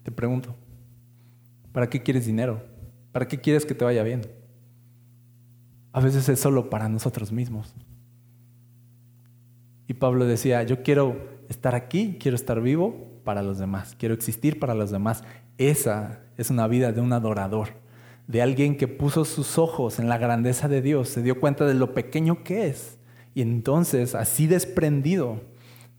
[0.04, 0.56] Te pregunto.
[1.72, 2.62] ¿Para qué quieres dinero?
[3.12, 4.22] ¿Para qué quieres que te vaya bien?
[5.92, 7.74] A veces es solo para nosotros mismos.
[9.88, 11.18] Y Pablo decía, yo quiero
[11.50, 15.24] estar aquí, quiero estar vivo para los demás, quiero existir para los demás.
[15.58, 17.70] Esa es una vida de un adorador,
[18.28, 21.74] de alguien que puso sus ojos en la grandeza de Dios, se dio cuenta de
[21.74, 23.00] lo pequeño que es
[23.34, 25.42] y entonces, así desprendido,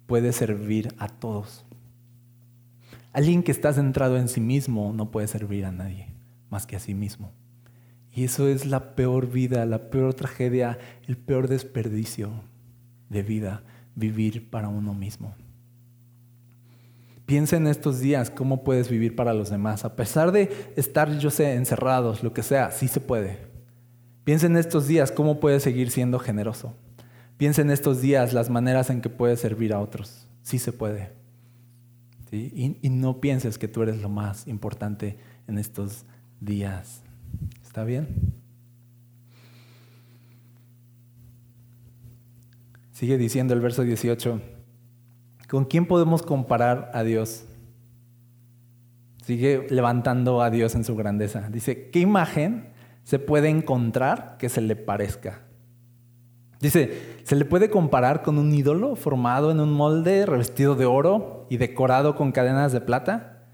[0.07, 1.65] puede servir a todos.
[3.13, 6.11] Alguien que está centrado en sí mismo no puede servir a nadie
[6.51, 7.33] más que a sí mismo.
[8.13, 12.31] Y eso es la peor vida, la peor tragedia, el peor desperdicio
[13.09, 13.63] de vida,
[13.95, 15.35] vivir para uno mismo.
[17.25, 19.85] Piensa en estos días cómo puedes vivir para los demás.
[19.85, 23.39] A pesar de estar, yo sé, encerrados, lo que sea, sí se puede.
[24.25, 26.75] Piensa en estos días cómo puedes seguir siendo generoso.
[27.37, 30.27] Piensa en estos días las maneras en que puedes servir a otros.
[30.43, 31.20] Sí se puede.
[32.33, 36.05] Y, no pienses que tú eres lo más importante en estos
[36.41, 37.03] días.
[37.63, 38.35] ¿Está bien?
[42.93, 44.41] Sigue diciendo el verso 18.
[45.49, 47.47] ¿Con quién podemos comparar a Dios?
[49.25, 51.49] Sigue levantando a Dios en su grandeza.
[51.51, 52.69] Dice, ¿qué imagen
[53.03, 55.50] se puede encontrar que se le parezca?
[56.61, 61.47] Dice, ¿se le puede comparar con un ídolo formado en un molde revestido de oro
[61.49, 63.47] y decorado con cadenas de plata?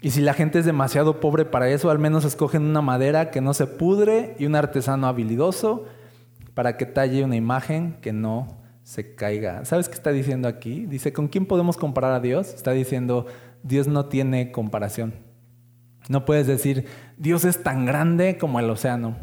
[0.00, 3.40] Y si la gente es demasiado pobre para eso, al menos escogen una madera que
[3.40, 5.84] no se pudre y un artesano habilidoso
[6.54, 8.48] para que talle una imagen que no
[8.82, 9.64] se caiga.
[9.64, 10.86] ¿Sabes qué está diciendo aquí?
[10.86, 12.52] Dice, ¿con quién podemos comparar a Dios?
[12.52, 13.26] Está diciendo,
[13.62, 15.14] Dios no tiene comparación.
[16.08, 16.86] No puedes decir,
[17.16, 19.16] Dios es tan grande como el océano.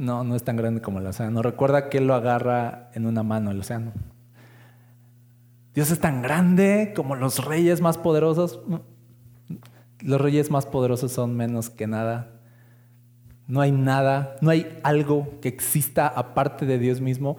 [0.00, 1.42] No, no es tan grande como el océano.
[1.42, 3.92] Recuerda que Él lo agarra en una mano, el océano.
[5.74, 8.60] Dios es tan grande como los reyes más poderosos.
[10.00, 12.40] Los reyes más poderosos son menos que nada.
[13.46, 17.36] No hay nada, no hay algo que exista aparte de Dios mismo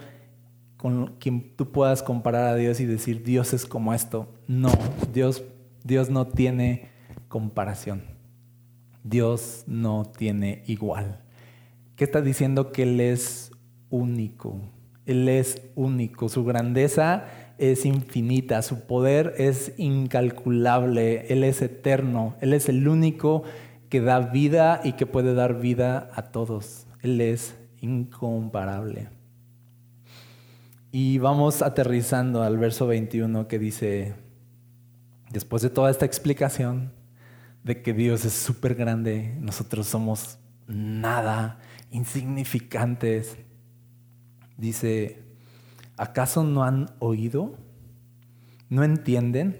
[0.77, 4.27] con quien tú puedas comparar a Dios y decir, Dios es como esto.
[4.45, 4.69] No,
[5.11, 5.43] Dios,
[5.83, 6.89] Dios no tiene
[7.27, 8.03] comparación.
[9.03, 11.23] Dios no tiene igual.
[12.01, 12.71] ¿Qué está diciendo?
[12.71, 13.51] Que Él es
[13.91, 14.59] único.
[15.05, 16.29] Él es único.
[16.29, 17.25] Su grandeza
[17.59, 18.63] es infinita.
[18.63, 21.31] Su poder es incalculable.
[21.31, 22.35] Él es eterno.
[22.41, 23.43] Él es el único
[23.89, 26.87] que da vida y que puede dar vida a todos.
[27.03, 29.09] Él es incomparable.
[30.91, 34.15] Y vamos aterrizando al verso 21 que dice,
[35.29, 36.93] después de toda esta explicación
[37.63, 41.59] de que Dios es súper grande, nosotros somos nada
[41.91, 43.37] insignificantes.
[44.57, 45.23] Dice,
[45.97, 47.57] ¿acaso no han oído?
[48.69, 49.57] ¿No entienden?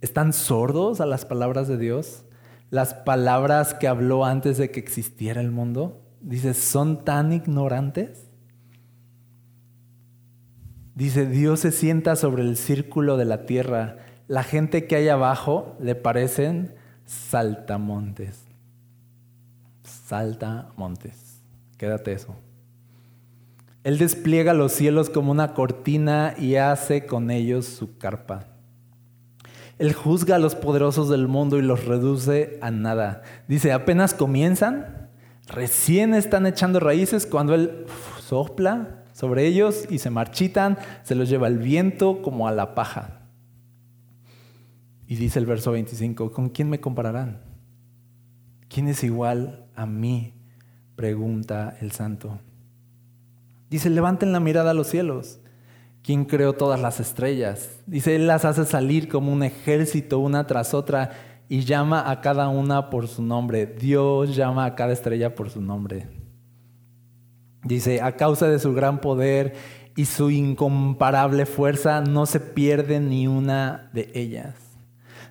[0.00, 2.24] ¿Están sordos a las palabras de Dios?
[2.70, 6.02] Las palabras que habló antes de que existiera el mundo.
[6.20, 8.28] Dice, ¿son tan ignorantes?
[10.94, 13.96] Dice, Dios se sienta sobre el círculo de la tierra.
[14.28, 16.74] La gente que hay abajo le parecen
[17.06, 18.49] saltamontes
[20.10, 21.40] salta montes.
[21.78, 22.34] Quédate eso.
[23.84, 28.48] Él despliega los cielos como una cortina y hace con ellos su carpa.
[29.78, 33.22] Él juzga a los poderosos del mundo y los reduce a nada.
[33.46, 35.08] Dice, apenas comienzan,
[35.46, 37.86] recién están echando raíces cuando Él
[38.20, 43.20] sopla sobre ellos y se marchitan, se los lleva el viento como a la paja.
[45.06, 47.42] Y dice el verso 25, ¿con quién me compararán?
[48.68, 50.34] ¿Quién es igual a mí?
[50.94, 52.38] Pregunta el santo.
[53.70, 55.40] Dice, levanten la mirada a los cielos.
[56.02, 57.80] ¿Quién creó todas las estrellas?
[57.86, 61.12] Dice, Él las hace salir como un ejército una tras otra
[61.48, 63.66] y llama a cada una por su nombre.
[63.66, 66.08] Dios llama a cada estrella por su nombre.
[67.64, 69.54] Dice, a causa de su gran poder
[69.96, 74.69] y su incomparable fuerza, no se pierde ni una de ellas.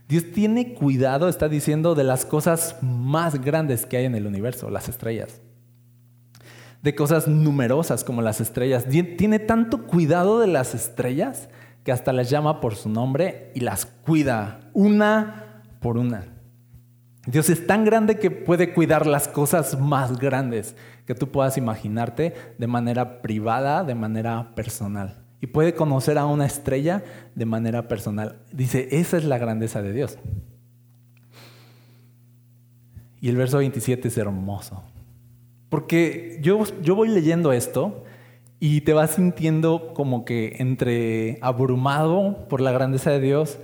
[0.10, 4.72] Dios tiene cuidado, está diciendo, de las cosas más grandes que hay en el universo,
[4.72, 5.40] las estrellas.
[6.82, 8.86] De cosas numerosas como las estrellas.
[8.90, 11.50] Tiene tanto cuidado de las estrellas
[11.84, 16.26] que hasta las llama por su nombre y las cuida una por una.
[17.28, 22.34] Dios es tan grande que puede cuidar las cosas más grandes que tú puedas imaginarte
[22.58, 25.19] de manera privada, de manera personal.
[25.42, 27.04] Y puede conocer a una estrella
[27.36, 28.42] de manera personal.
[28.52, 30.18] Dice, esa es la grandeza de Dios.
[33.22, 34.84] Y el verso 27 es hermoso.
[35.70, 38.04] Porque yo, yo voy leyendo esto
[38.60, 43.60] y te vas sintiendo como que entre abrumado por la grandeza de Dios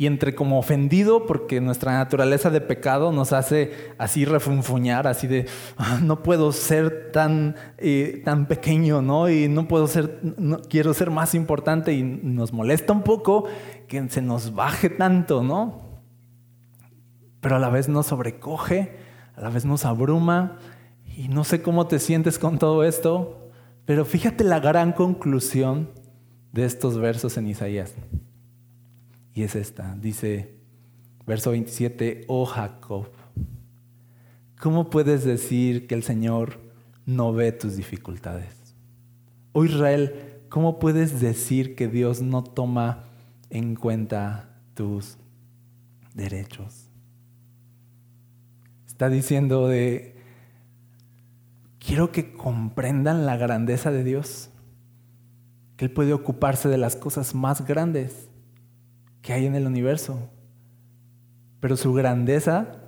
[0.00, 5.44] y entre como ofendido porque nuestra naturaleza de pecado nos hace así refunfuñar, así de,
[5.76, 9.28] ah, no puedo ser tan, eh, tan pequeño, ¿no?
[9.28, 10.18] Y no puedo ser,
[10.70, 13.44] quiero ser más importante y nos molesta un poco
[13.88, 16.00] que se nos baje tanto, ¿no?
[17.42, 18.96] Pero a la vez nos sobrecoge,
[19.36, 20.56] a la vez nos abruma
[21.14, 23.50] y no sé cómo te sientes con todo esto,
[23.84, 25.90] pero fíjate la gran conclusión
[26.52, 27.94] de estos versos en Isaías.
[29.34, 29.94] Y es esta.
[30.00, 30.54] Dice,
[31.26, 33.08] verso 27, oh Jacob,
[34.60, 36.58] ¿cómo puedes decir que el Señor
[37.06, 38.74] no ve tus dificultades?
[39.52, 43.04] Oh Israel, ¿cómo puedes decir que Dios no toma
[43.50, 45.16] en cuenta tus
[46.14, 46.88] derechos?
[48.86, 50.16] Está diciendo de,
[51.78, 54.50] quiero que comprendan la grandeza de Dios,
[55.76, 58.29] que Él puede ocuparse de las cosas más grandes
[59.22, 60.18] que hay en el universo.
[61.60, 62.80] Pero su grandeza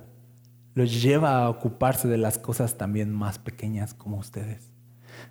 [0.73, 4.73] los lleva a ocuparse de las cosas también más pequeñas como ustedes.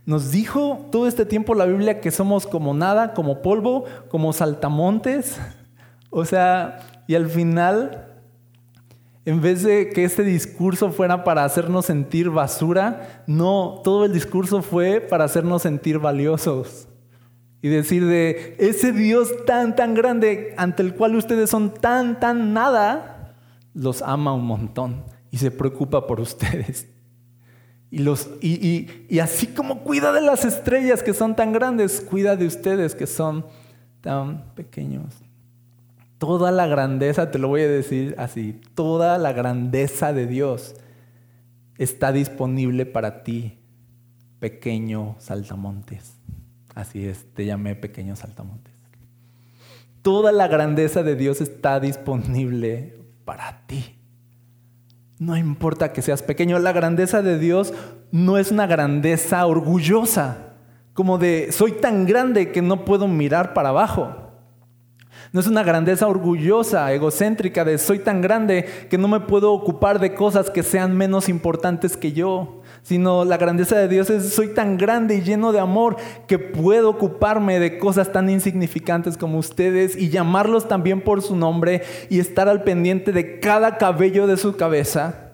[0.07, 5.41] Nos dijo todo este tiempo la Biblia que somos como nada, como polvo, como saltamontes.
[6.15, 8.21] O sea, y al final,
[9.25, 14.61] en vez de que este discurso fuera para hacernos sentir basura, no, todo el discurso
[14.61, 16.87] fue para hacernos sentir valiosos
[17.63, 22.53] y decir de ese Dios tan, tan grande ante el cual ustedes son tan, tan
[22.53, 23.37] nada,
[23.73, 26.89] los ama un montón y se preocupa por ustedes.
[27.91, 32.37] Y, los, y, y, así como cuida de las estrellas que son tan grandes, cuida
[32.37, 33.45] de ustedes que son
[34.01, 35.15] tan pequeños.
[36.17, 40.75] Toda la grandeza, te lo voy a decir así, toda la grandeza de Dios
[41.77, 43.59] está disponible para ti,
[44.41, 46.22] pequeño saltamontes.
[46.75, 48.73] Así es, te llamé pequeños saltamontes.
[50.03, 53.99] Toda la grandeza de Dios está disponible para ti.
[55.19, 57.73] No importa que seas pequeño, la grandeza de Dios
[58.11, 60.55] no es una grandeza orgullosa,
[60.95, 64.17] como de soy tan grande que no puedo mirar para abajo.
[65.33, 70.01] No es una grandeza orgullosa, egocéntrica, de soy tan grande que no me puedo ocupar
[70.01, 74.49] de cosas que sean menos importantes que yo sino la grandeza de Dios es soy
[74.49, 79.97] tan grande y lleno de amor que puedo ocuparme de cosas tan insignificantes como ustedes
[79.97, 84.57] y llamarlos también por su nombre y estar al pendiente de cada cabello de su
[84.57, 85.33] cabeza.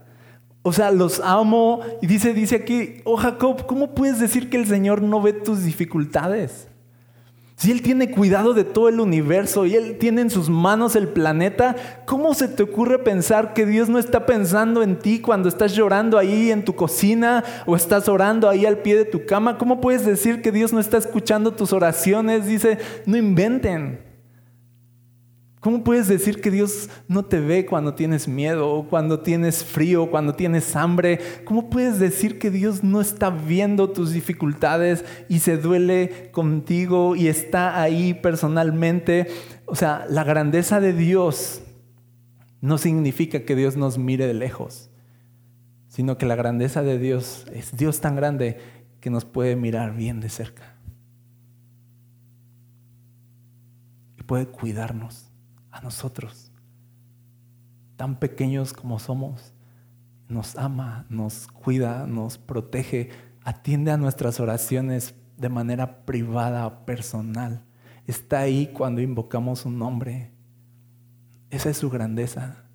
[0.62, 4.66] O sea, los amo y dice dice aquí, "Oh Jacob, ¿cómo puedes decir que el
[4.66, 6.67] Señor no ve tus dificultades?"
[7.58, 11.08] Si Él tiene cuidado de todo el universo y Él tiene en sus manos el
[11.08, 11.74] planeta,
[12.06, 16.18] ¿cómo se te ocurre pensar que Dios no está pensando en ti cuando estás llorando
[16.18, 19.58] ahí en tu cocina o estás orando ahí al pie de tu cama?
[19.58, 22.46] ¿Cómo puedes decir que Dios no está escuchando tus oraciones?
[22.46, 24.07] Dice, no inventen.
[25.60, 30.34] ¿Cómo puedes decir que Dios no te ve cuando tienes miedo, cuando tienes frío, cuando
[30.34, 31.18] tienes hambre?
[31.44, 37.26] ¿Cómo puedes decir que Dios no está viendo tus dificultades y se duele contigo y
[37.26, 39.26] está ahí personalmente?
[39.66, 41.62] O sea, la grandeza de Dios
[42.60, 44.90] no significa que Dios nos mire de lejos,
[45.88, 48.58] sino que la grandeza de Dios es Dios tan grande
[49.00, 50.76] que nos puede mirar bien de cerca
[54.16, 55.27] y puede cuidarnos
[55.70, 56.52] a nosotros,
[57.96, 59.54] tan pequeños como somos.
[60.28, 63.10] Nos ama, nos cuida, nos protege,
[63.44, 67.64] atiende a nuestras oraciones de manera privada, personal.
[68.06, 70.32] Está ahí cuando invocamos un nombre.
[71.50, 72.67] Esa es su grandeza.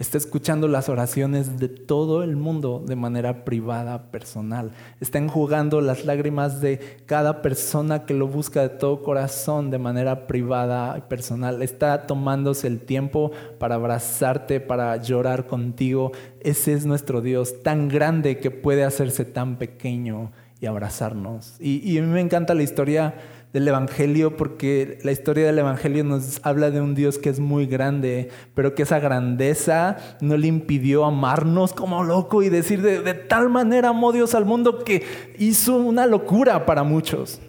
[0.00, 4.72] Está escuchando las oraciones de todo el mundo de manera privada, personal.
[4.98, 10.26] Está enjugando las lágrimas de cada persona que lo busca de todo corazón de manera
[10.26, 11.62] privada y personal.
[11.62, 16.12] Está tomándose el tiempo para abrazarte, para llorar contigo.
[16.40, 21.56] Ese es nuestro Dios, tan grande que puede hacerse tan pequeño y abrazarnos.
[21.60, 23.16] Y, y a mí me encanta la historia
[23.52, 27.66] del Evangelio porque la historia del Evangelio nos habla de un Dios que es muy
[27.66, 33.48] grande, pero que esa grandeza no le impidió amarnos como loco y decir de, tal
[33.48, 35.04] manera amó Dios al mundo que
[35.38, 37.40] hizo una locura para muchos.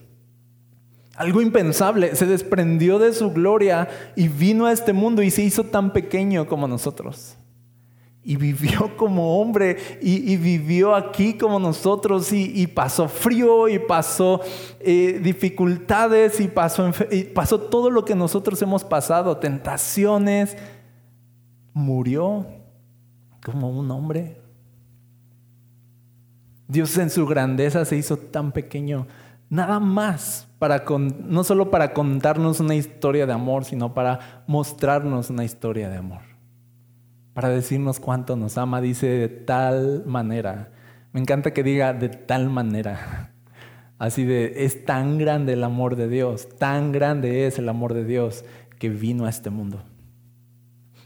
[1.15, 5.65] Algo impensable, se desprendió de su gloria y vino a este mundo y se hizo
[5.65, 7.37] tan pequeño como nosotros
[8.24, 14.41] y vivió como hombre y, vivió aquí como nosotros y, pasó frío y pasó
[14.80, 20.57] eh, dificultades y pasó, todo lo que nosotros hemos pasado, tentaciones.
[21.74, 22.45] Murió
[23.43, 24.41] como un hombre.
[26.67, 29.07] Dios en su grandeza se hizo tan pequeño,
[29.49, 35.43] nada más para no solo para contarnos una historia de amor, sino para mostrarnos una
[35.43, 36.30] historia de amor
[37.34, 38.82] para decirnos cuánto nos ama.
[38.82, 40.71] Dice de tal manera.
[41.13, 43.34] Me encanta que diga de tal manera.
[43.99, 48.03] Así de, es tan grande el amor de Dios, tan grande es el amor de
[48.03, 48.45] Dios
[48.79, 49.84] que vino a este mundo.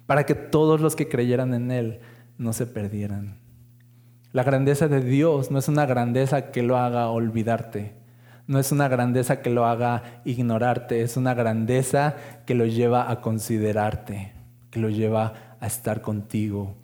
[0.06, 2.00] Para que todos los que creyeran en Él
[2.38, 3.40] no se perdieran.
[4.32, 7.96] La grandeza de Dios no es una grandeza que lo haga olvidarte.
[8.48, 11.02] No es una grandeza que lo haga ignorarte.
[11.02, 12.16] Es una grandeza
[12.46, 14.34] que lo lleva a considerarte,
[14.72, 16.76] que lo lleva a estar contigo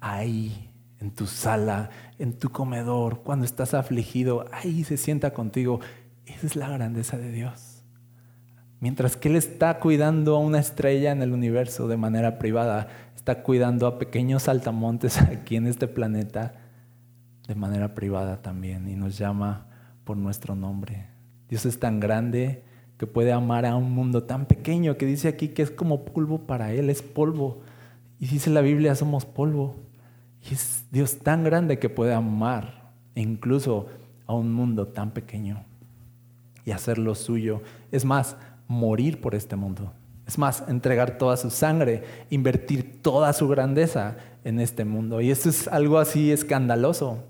[0.00, 5.80] ahí, en tu sala, en tu comedor, cuando estás afligido, ahí se sienta contigo.
[6.26, 7.82] Esa es la grandeza de Dios.
[8.80, 13.42] Mientras que Él está cuidando a una estrella en el universo de manera privada, está
[13.42, 16.54] cuidando a pequeños saltamontes aquí en este planeta
[17.46, 19.66] de manera privada también y nos llama
[20.04, 21.06] por nuestro nombre.
[21.48, 22.62] Dios es tan grande
[22.96, 26.46] que puede amar a un mundo tan pequeño que dice aquí que es como polvo
[26.46, 27.62] para Él, es polvo.
[28.20, 29.76] Y dice la Biblia, somos polvo.
[30.48, 33.86] Y es Dios tan grande que puede amar incluso
[34.26, 35.64] a un mundo tan pequeño
[36.64, 37.62] y hacerlo suyo.
[37.90, 38.36] Es más,
[38.68, 39.92] morir por este mundo.
[40.26, 45.20] Es más, entregar toda su sangre, invertir toda su grandeza en este mundo.
[45.20, 47.24] Y esto es algo así escandaloso.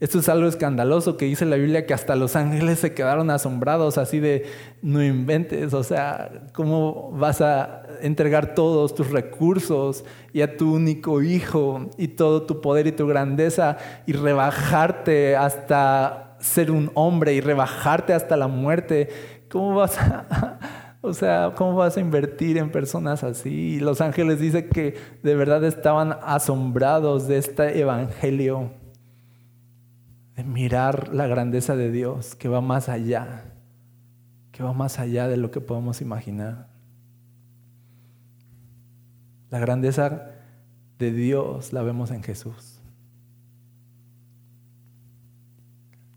[0.00, 3.96] Esto es algo escandaloso que dice la Biblia que hasta los ángeles se quedaron asombrados,
[3.96, 4.44] así de,
[4.82, 11.22] no inventes, o sea, ¿cómo vas a entregar todos tus recursos y a tu único
[11.22, 13.76] hijo y todo tu poder y tu grandeza
[14.06, 19.08] y rebajarte hasta ser un hombre y rebajarte hasta la muerte?
[19.48, 20.58] ¿Cómo vas a...
[21.06, 23.78] O sea, ¿cómo vas a invertir en personas así?
[23.78, 28.70] Los ángeles dicen que de verdad estaban asombrados de este evangelio
[30.36, 33.52] de mirar la grandeza de Dios que va más allá,
[34.52, 36.68] que va más allá de lo que podemos imaginar.
[39.50, 40.30] La grandeza
[40.98, 42.80] de Dios la vemos en Jesús.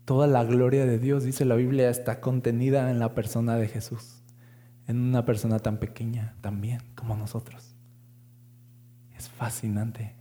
[0.04, 4.22] Toda la gloria de Dios, dice la Biblia, está contenida en la persona de Jesús,
[4.86, 7.76] en una persona tan pequeña también como nosotros.
[9.16, 10.17] Es fascinante.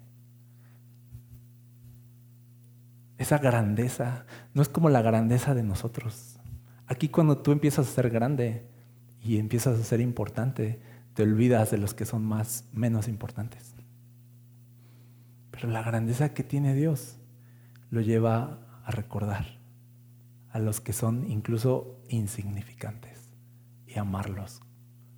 [3.18, 6.40] Esa grandeza no es como la grandeza de nosotros.
[6.86, 8.68] Aquí cuando tú empiezas a ser grande
[9.22, 10.80] y empiezas a ser importante,
[11.14, 13.74] te olvidas de los que son más menos importantes.
[15.52, 17.18] Pero la grandeza que tiene Dios
[17.90, 19.60] lo lleva a recordar
[20.52, 23.30] a los que son incluso insignificantes
[23.88, 24.62] y amarlos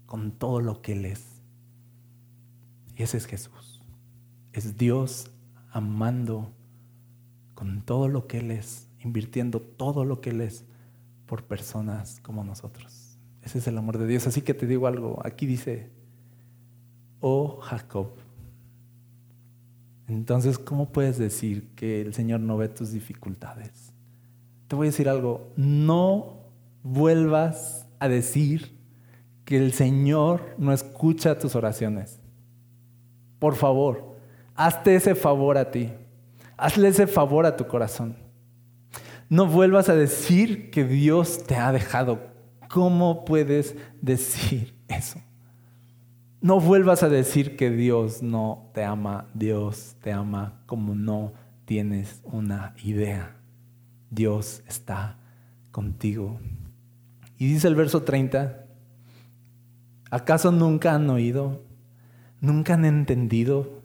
[0.05, 1.43] con todo lo que Él es.
[2.95, 3.81] Y ese es Jesús.
[4.53, 5.31] Es Dios
[5.71, 6.53] amando
[7.59, 10.63] con todo lo que Él es, invirtiendo todo lo que Él es
[11.25, 13.17] por personas como nosotros.
[13.41, 14.27] Ese es el amor de Dios.
[14.27, 15.89] Así que te digo algo, aquí dice,
[17.19, 18.11] oh Jacob.
[20.07, 23.91] Entonces, ¿cómo puedes decir que el Señor no ve tus dificultades?
[24.69, 26.45] Te voy a decir algo, no
[26.81, 28.73] vuelvas a decir
[29.43, 32.21] que el Señor no escucha tus oraciones.
[33.37, 34.15] Por favor,
[34.55, 35.91] hazte ese favor a ti.
[36.59, 38.17] Hazle ese favor a tu corazón.
[39.29, 42.19] No vuelvas a decir que Dios te ha dejado.
[42.67, 45.21] ¿Cómo puedes decir eso?
[46.41, 49.27] No vuelvas a decir que Dios no te ama.
[49.33, 51.33] Dios te ama como no
[51.65, 53.35] tienes una idea.
[54.09, 55.17] Dios está
[55.71, 56.39] contigo.
[57.37, 58.65] Y dice el verso 30,
[60.09, 61.63] ¿acaso nunca han oído?
[62.41, 63.78] ¿Nunca han entendido?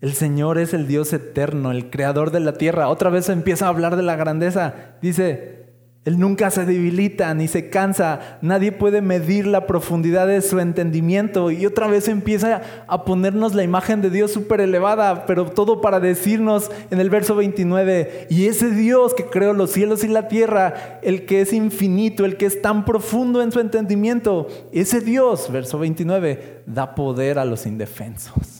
[0.00, 2.88] El Señor es el Dios eterno, el creador de la tierra.
[2.88, 4.74] Otra vez empieza a hablar de la grandeza.
[5.02, 5.58] Dice,
[6.04, 8.38] él nunca se debilita ni se cansa.
[8.40, 11.50] Nadie puede medir la profundidad de su entendimiento.
[11.50, 15.98] Y otra vez empieza a ponernos la imagen de Dios súper elevada, pero todo para
[15.98, 21.00] decirnos en el verso 29, y ese Dios que creó los cielos y la tierra,
[21.02, 25.78] el que es infinito, el que es tan profundo en su entendimiento, ese Dios, verso
[25.78, 28.57] 29, da poder a los indefensos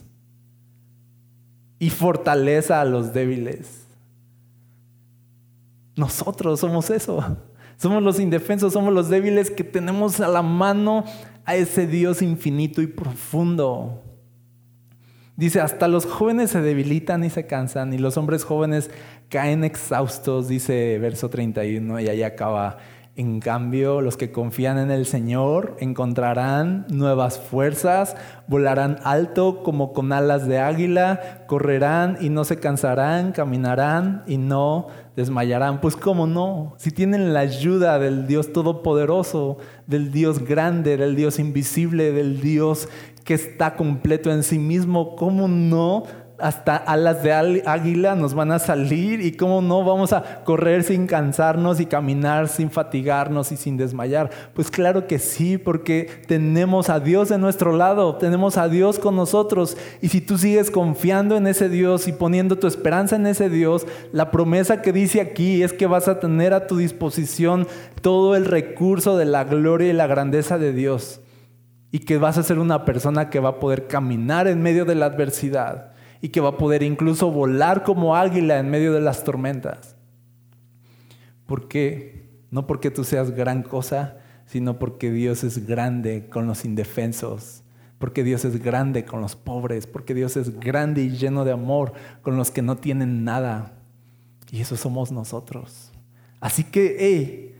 [1.79, 3.87] y fortaleza a los débiles.
[5.95, 7.37] Nosotros somos eso.
[7.77, 11.05] Somos los indefensos, somos los débiles que tenemos a la mano
[11.45, 14.03] a ese Dios infinito y profundo.
[15.37, 18.91] Dice, hasta los jóvenes se debilitan y se cansan y los hombres jóvenes
[19.29, 22.79] caen exhaustos, dice verso 31 y ahí acaba.
[23.19, 28.15] En cambio, los que confían en el Señor encontrarán nuevas fuerzas,
[28.47, 34.87] volarán alto como con alas de águila, correrán y no se cansarán, caminarán y no
[35.17, 35.81] desmayarán.
[35.81, 41.39] Pues cómo no, si tienen la ayuda del Dios Todopoderoso, del Dios grande, del Dios
[41.39, 42.87] invisible, del Dios
[43.25, 46.03] que está completo en sí mismo, ¿cómo no
[46.39, 47.33] hasta alas de
[47.65, 52.47] águila nos van a salir y cómo no vamos a correr sin cansarnos y caminar
[52.47, 54.29] sin fatigarnos y sin desmayar.
[54.53, 59.15] Pues claro que sí, porque tenemos a Dios de nuestro lado, tenemos a Dios con
[59.15, 59.77] nosotros.
[60.01, 63.85] Y si tú sigues confiando en ese Dios y poniendo tu esperanza en ese Dios,
[64.11, 67.67] la promesa que dice aquí es que vas a tener a tu disposición
[68.01, 71.21] todo el recurso de la gloria y la grandeza de Dios.
[71.91, 74.95] Y que vas a ser una persona que va a poder caminar en medio de
[74.95, 79.23] la adversidad y que va a poder incluso volar como águila en medio de las
[79.23, 79.95] tormentas.
[81.45, 82.29] ¿Por qué?
[82.51, 87.63] No porque tú seas gran cosa, sino porque Dios es grande con los indefensos,
[87.99, 91.93] porque Dios es grande con los pobres, porque Dios es grande y lleno de amor
[92.21, 93.73] con los que no tienen nada.
[94.51, 95.91] Y eso somos nosotros.
[96.39, 97.55] Así que, hey,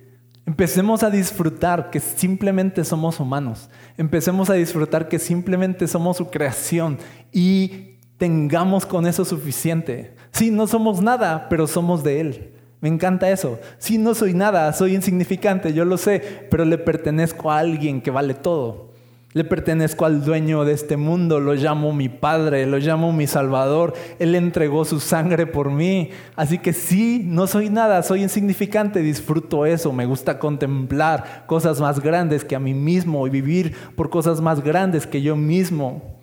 [0.45, 3.69] empecemos a disfrutar que simplemente somos humanos.
[3.97, 6.97] Empecemos a disfrutar que simplemente somos su creación
[7.31, 7.88] y
[8.19, 10.13] tengamos con eso suficiente.
[10.31, 12.53] Sí, no somos nada, pero somos de Él.
[12.81, 13.59] Me encanta eso.
[13.79, 18.11] Sí, no soy nada, soy insignificante, yo lo sé, pero le pertenezco a alguien que
[18.11, 18.89] vale todo.
[19.31, 23.93] Le pertenezco al dueño de este mundo, lo llamo mi Padre, lo llamo mi Salvador.
[24.17, 26.09] Él entregó su sangre por mí.
[26.35, 29.93] Así que sí, no soy nada, soy insignificante, disfruto eso.
[29.93, 34.63] Me gusta contemplar cosas más grandes que a mí mismo y vivir por cosas más
[34.63, 36.18] grandes que yo mismo.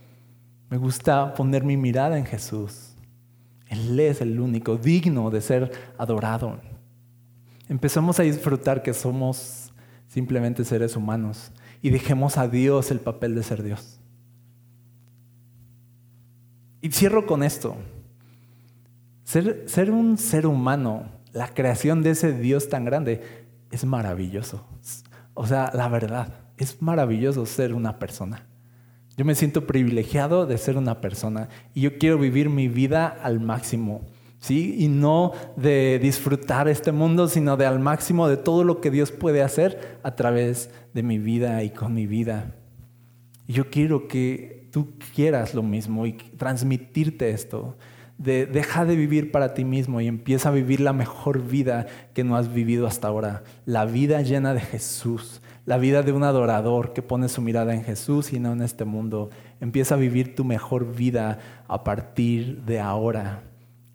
[0.68, 2.96] Me gusta poner mi mirada en Jesús.
[3.68, 6.60] Él es el único digno de ser adorado.
[7.68, 9.72] Empezamos a disfrutar que somos
[10.08, 11.52] simplemente seres humanos
[11.82, 14.00] y dejemos a Dios el papel de ser Dios.
[16.80, 17.76] Y cierro con esto.
[19.24, 24.64] Ser, ser, un ser humano, la creación de ese Dios tan grande, es maravilloso.
[25.34, 28.46] O sea, la verdad, es maravilloso ser una persona.
[29.16, 33.40] Yo me siento privilegiado de ser una persona y yo quiero vivir mi vida al
[33.40, 34.02] máximo.
[34.38, 34.76] ¿Sí?
[34.78, 39.10] Y no de disfrutar este mundo, sino de al máximo de todo lo que Dios
[39.10, 42.54] puede hacer a través de mi vida y con mi vida.
[43.48, 47.78] Yo quiero que tú quieras lo mismo y transmitirte esto.
[48.18, 52.24] De, deja de vivir para ti mismo y empieza a vivir la mejor vida que
[52.24, 53.42] no has vivido hasta ahora.
[53.64, 57.82] La vida llena de Jesús, la vida de un adorador que pone su mirada en
[57.82, 59.30] Jesús y no en este mundo.
[59.60, 63.42] Empieza a vivir tu mejor vida a partir de ahora.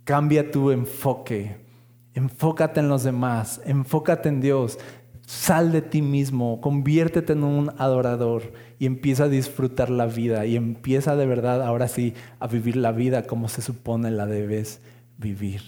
[0.03, 1.65] Cambia tu enfoque.
[2.13, 3.61] Enfócate en los demás.
[3.65, 4.77] Enfócate en Dios.
[5.25, 10.57] Sal de ti mismo, conviértete en un adorador y empieza a disfrutar la vida y
[10.57, 14.81] empieza de verdad ahora sí a vivir la vida como se supone la debes
[15.17, 15.61] vivir.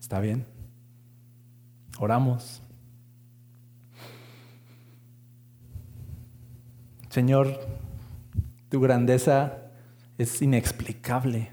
[0.00, 0.44] ¿Está bien?
[2.00, 2.63] Oramos.
[7.14, 7.60] Señor,
[8.70, 9.70] tu grandeza
[10.18, 11.52] es inexplicable.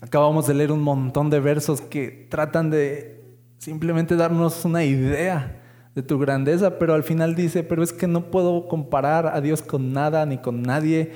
[0.00, 3.22] Acabamos de leer un montón de versos que tratan de
[3.58, 5.62] simplemente darnos una idea
[5.94, 9.62] de tu grandeza, pero al final dice, pero es que no puedo comparar a Dios
[9.62, 11.12] con nada ni con nadie.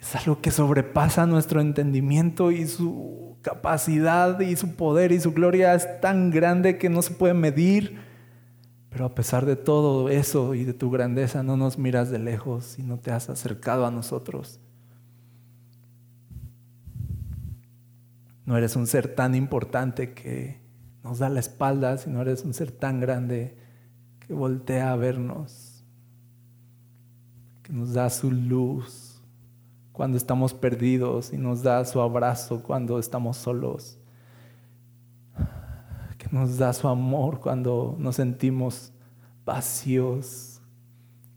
[0.00, 5.74] Es algo que sobrepasa nuestro entendimiento y su capacidad y su poder y su gloria
[5.74, 8.03] es tan grande que no se puede medir.
[8.94, 12.78] Pero a pesar de todo eso y de tu grandeza, no nos miras de lejos
[12.78, 14.60] y no te has acercado a nosotros.
[18.46, 20.60] No eres un ser tan importante que
[21.02, 23.58] nos da la espalda, sino eres un ser tan grande
[24.20, 25.84] que voltea a vernos.
[27.64, 29.20] que nos da su luz
[29.90, 33.98] cuando estamos perdidos y nos da su abrazo cuando estamos solos,
[36.34, 38.92] nos da su amor cuando nos sentimos
[39.44, 40.60] vacíos,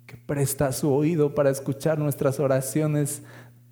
[0.07, 3.21] que presta su oído para escuchar nuestras oraciones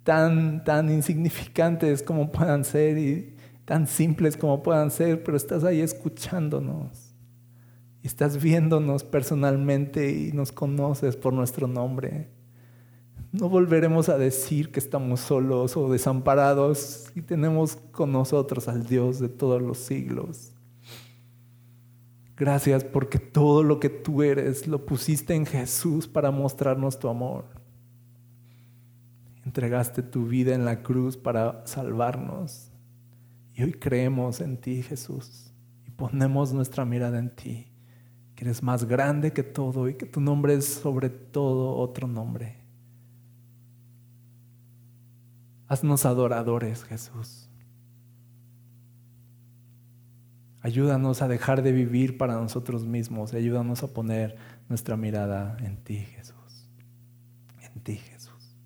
[0.04, 5.80] tan, tan insignificantes como puedan ser y tan simples como puedan ser, pero estás ahí
[5.80, 7.12] escuchándonos.
[8.04, 12.30] Y estás viéndonos personalmente y nos conoces por nuestro nombre.
[13.32, 19.18] No volveremos a decir que estamos solos o desamparados y tenemos con nosotros al Dios
[19.18, 20.52] de todos los siglos.
[22.36, 27.46] Gracias porque todo lo que tú eres lo pusiste en Jesús para mostrarnos tu amor.
[29.44, 32.70] Entregaste tu vida en la cruz para salvarnos.
[33.54, 35.50] Y hoy creemos en ti, Jesús,
[35.86, 37.72] y ponemos nuestra mirada en ti,
[38.34, 42.58] que eres más grande que todo y que tu nombre es sobre todo otro nombre.
[45.68, 47.45] Haznos adoradores, Jesús.
[50.66, 54.36] Ayúdanos a dejar de vivir para nosotros mismos y ayúdanos a poner
[54.68, 56.68] nuestra mirada en ti, Jesús.
[57.62, 58.56] En ti, Jesús.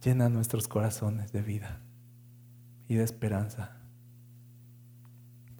[0.00, 1.80] Llena nuestros corazones de vida
[2.86, 3.78] y de esperanza.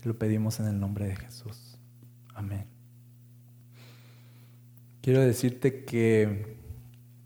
[0.01, 1.77] Te lo pedimos en el nombre de Jesús.
[2.37, 2.69] Amén.
[5.01, 6.57] Quiero decirte que,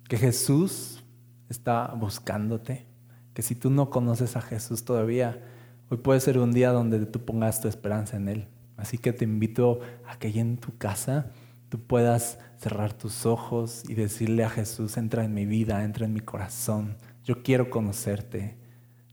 [0.09, 1.05] que Jesús
[1.51, 2.87] está buscándote,
[3.35, 5.52] que si tú no conoces a Jesús todavía,
[5.93, 8.49] hoy puede ser un día donde tú pongas tu esperanza en Él.
[8.78, 11.32] Así que te invito a que en tu casa
[11.68, 16.14] tú puedas cerrar tus ojos y decirle a Jesús, entra en mi vida, entra en
[16.14, 16.97] mi corazón.
[17.24, 18.57] Yo quiero conocerte,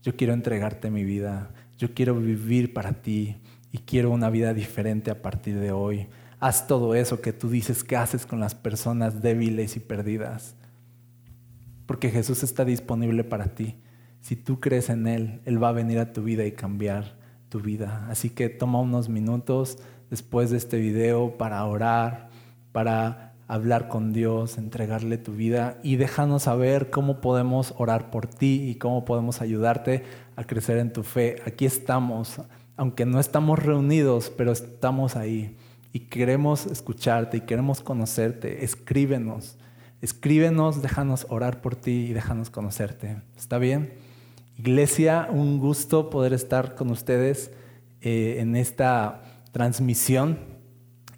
[0.02, 3.36] yo quiero entregarte mi vida, yo quiero vivir para ti
[3.70, 6.08] y quiero una vida diferente a partir de hoy.
[6.38, 10.54] Haz todo eso que tú dices que haces con las personas débiles y perdidas.
[11.84, 13.76] Porque Jesús está disponible para ti.
[14.20, 17.16] Si tú crees en Él, Él va a venir a tu vida y cambiar
[17.48, 18.06] tu vida.
[18.08, 19.78] Así que toma unos minutos
[20.10, 22.28] después de este video para orar,
[22.72, 28.68] para hablar con Dios, entregarle tu vida y déjanos saber cómo podemos orar por ti
[28.68, 30.04] y cómo podemos ayudarte
[30.36, 31.42] a crecer en tu fe.
[31.46, 32.40] Aquí estamos,
[32.76, 35.56] aunque no estamos reunidos, pero estamos ahí
[35.92, 38.64] y queremos escucharte y queremos conocerte.
[38.64, 39.56] Escríbenos,
[40.00, 43.20] escríbenos, déjanos orar por ti y déjanos conocerte.
[43.36, 44.09] ¿Está bien?
[44.60, 47.50] Iglesia, un gusto poder estar con ustedes
[48.02, 50.38] eh, en esta transmisión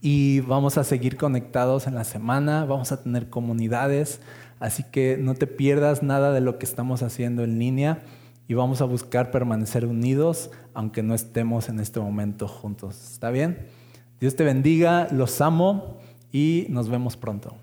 [0.00, 4.20] y vamos a seguir conectados en la semana, vamos a tener comunidades,
[4.60, 8.04] así que no te pierdas nada de lo que estamos haciendo en línea
[8.46, 13.12] y vamos a buscar permanecer unidos aunque no estemos en este momento juntos.
[13.12, 13.66] ¿Está bien?
[14.20, 15.98] Dios te bendiga, los amo
[16.30, 17.56] y nos vemos pronto.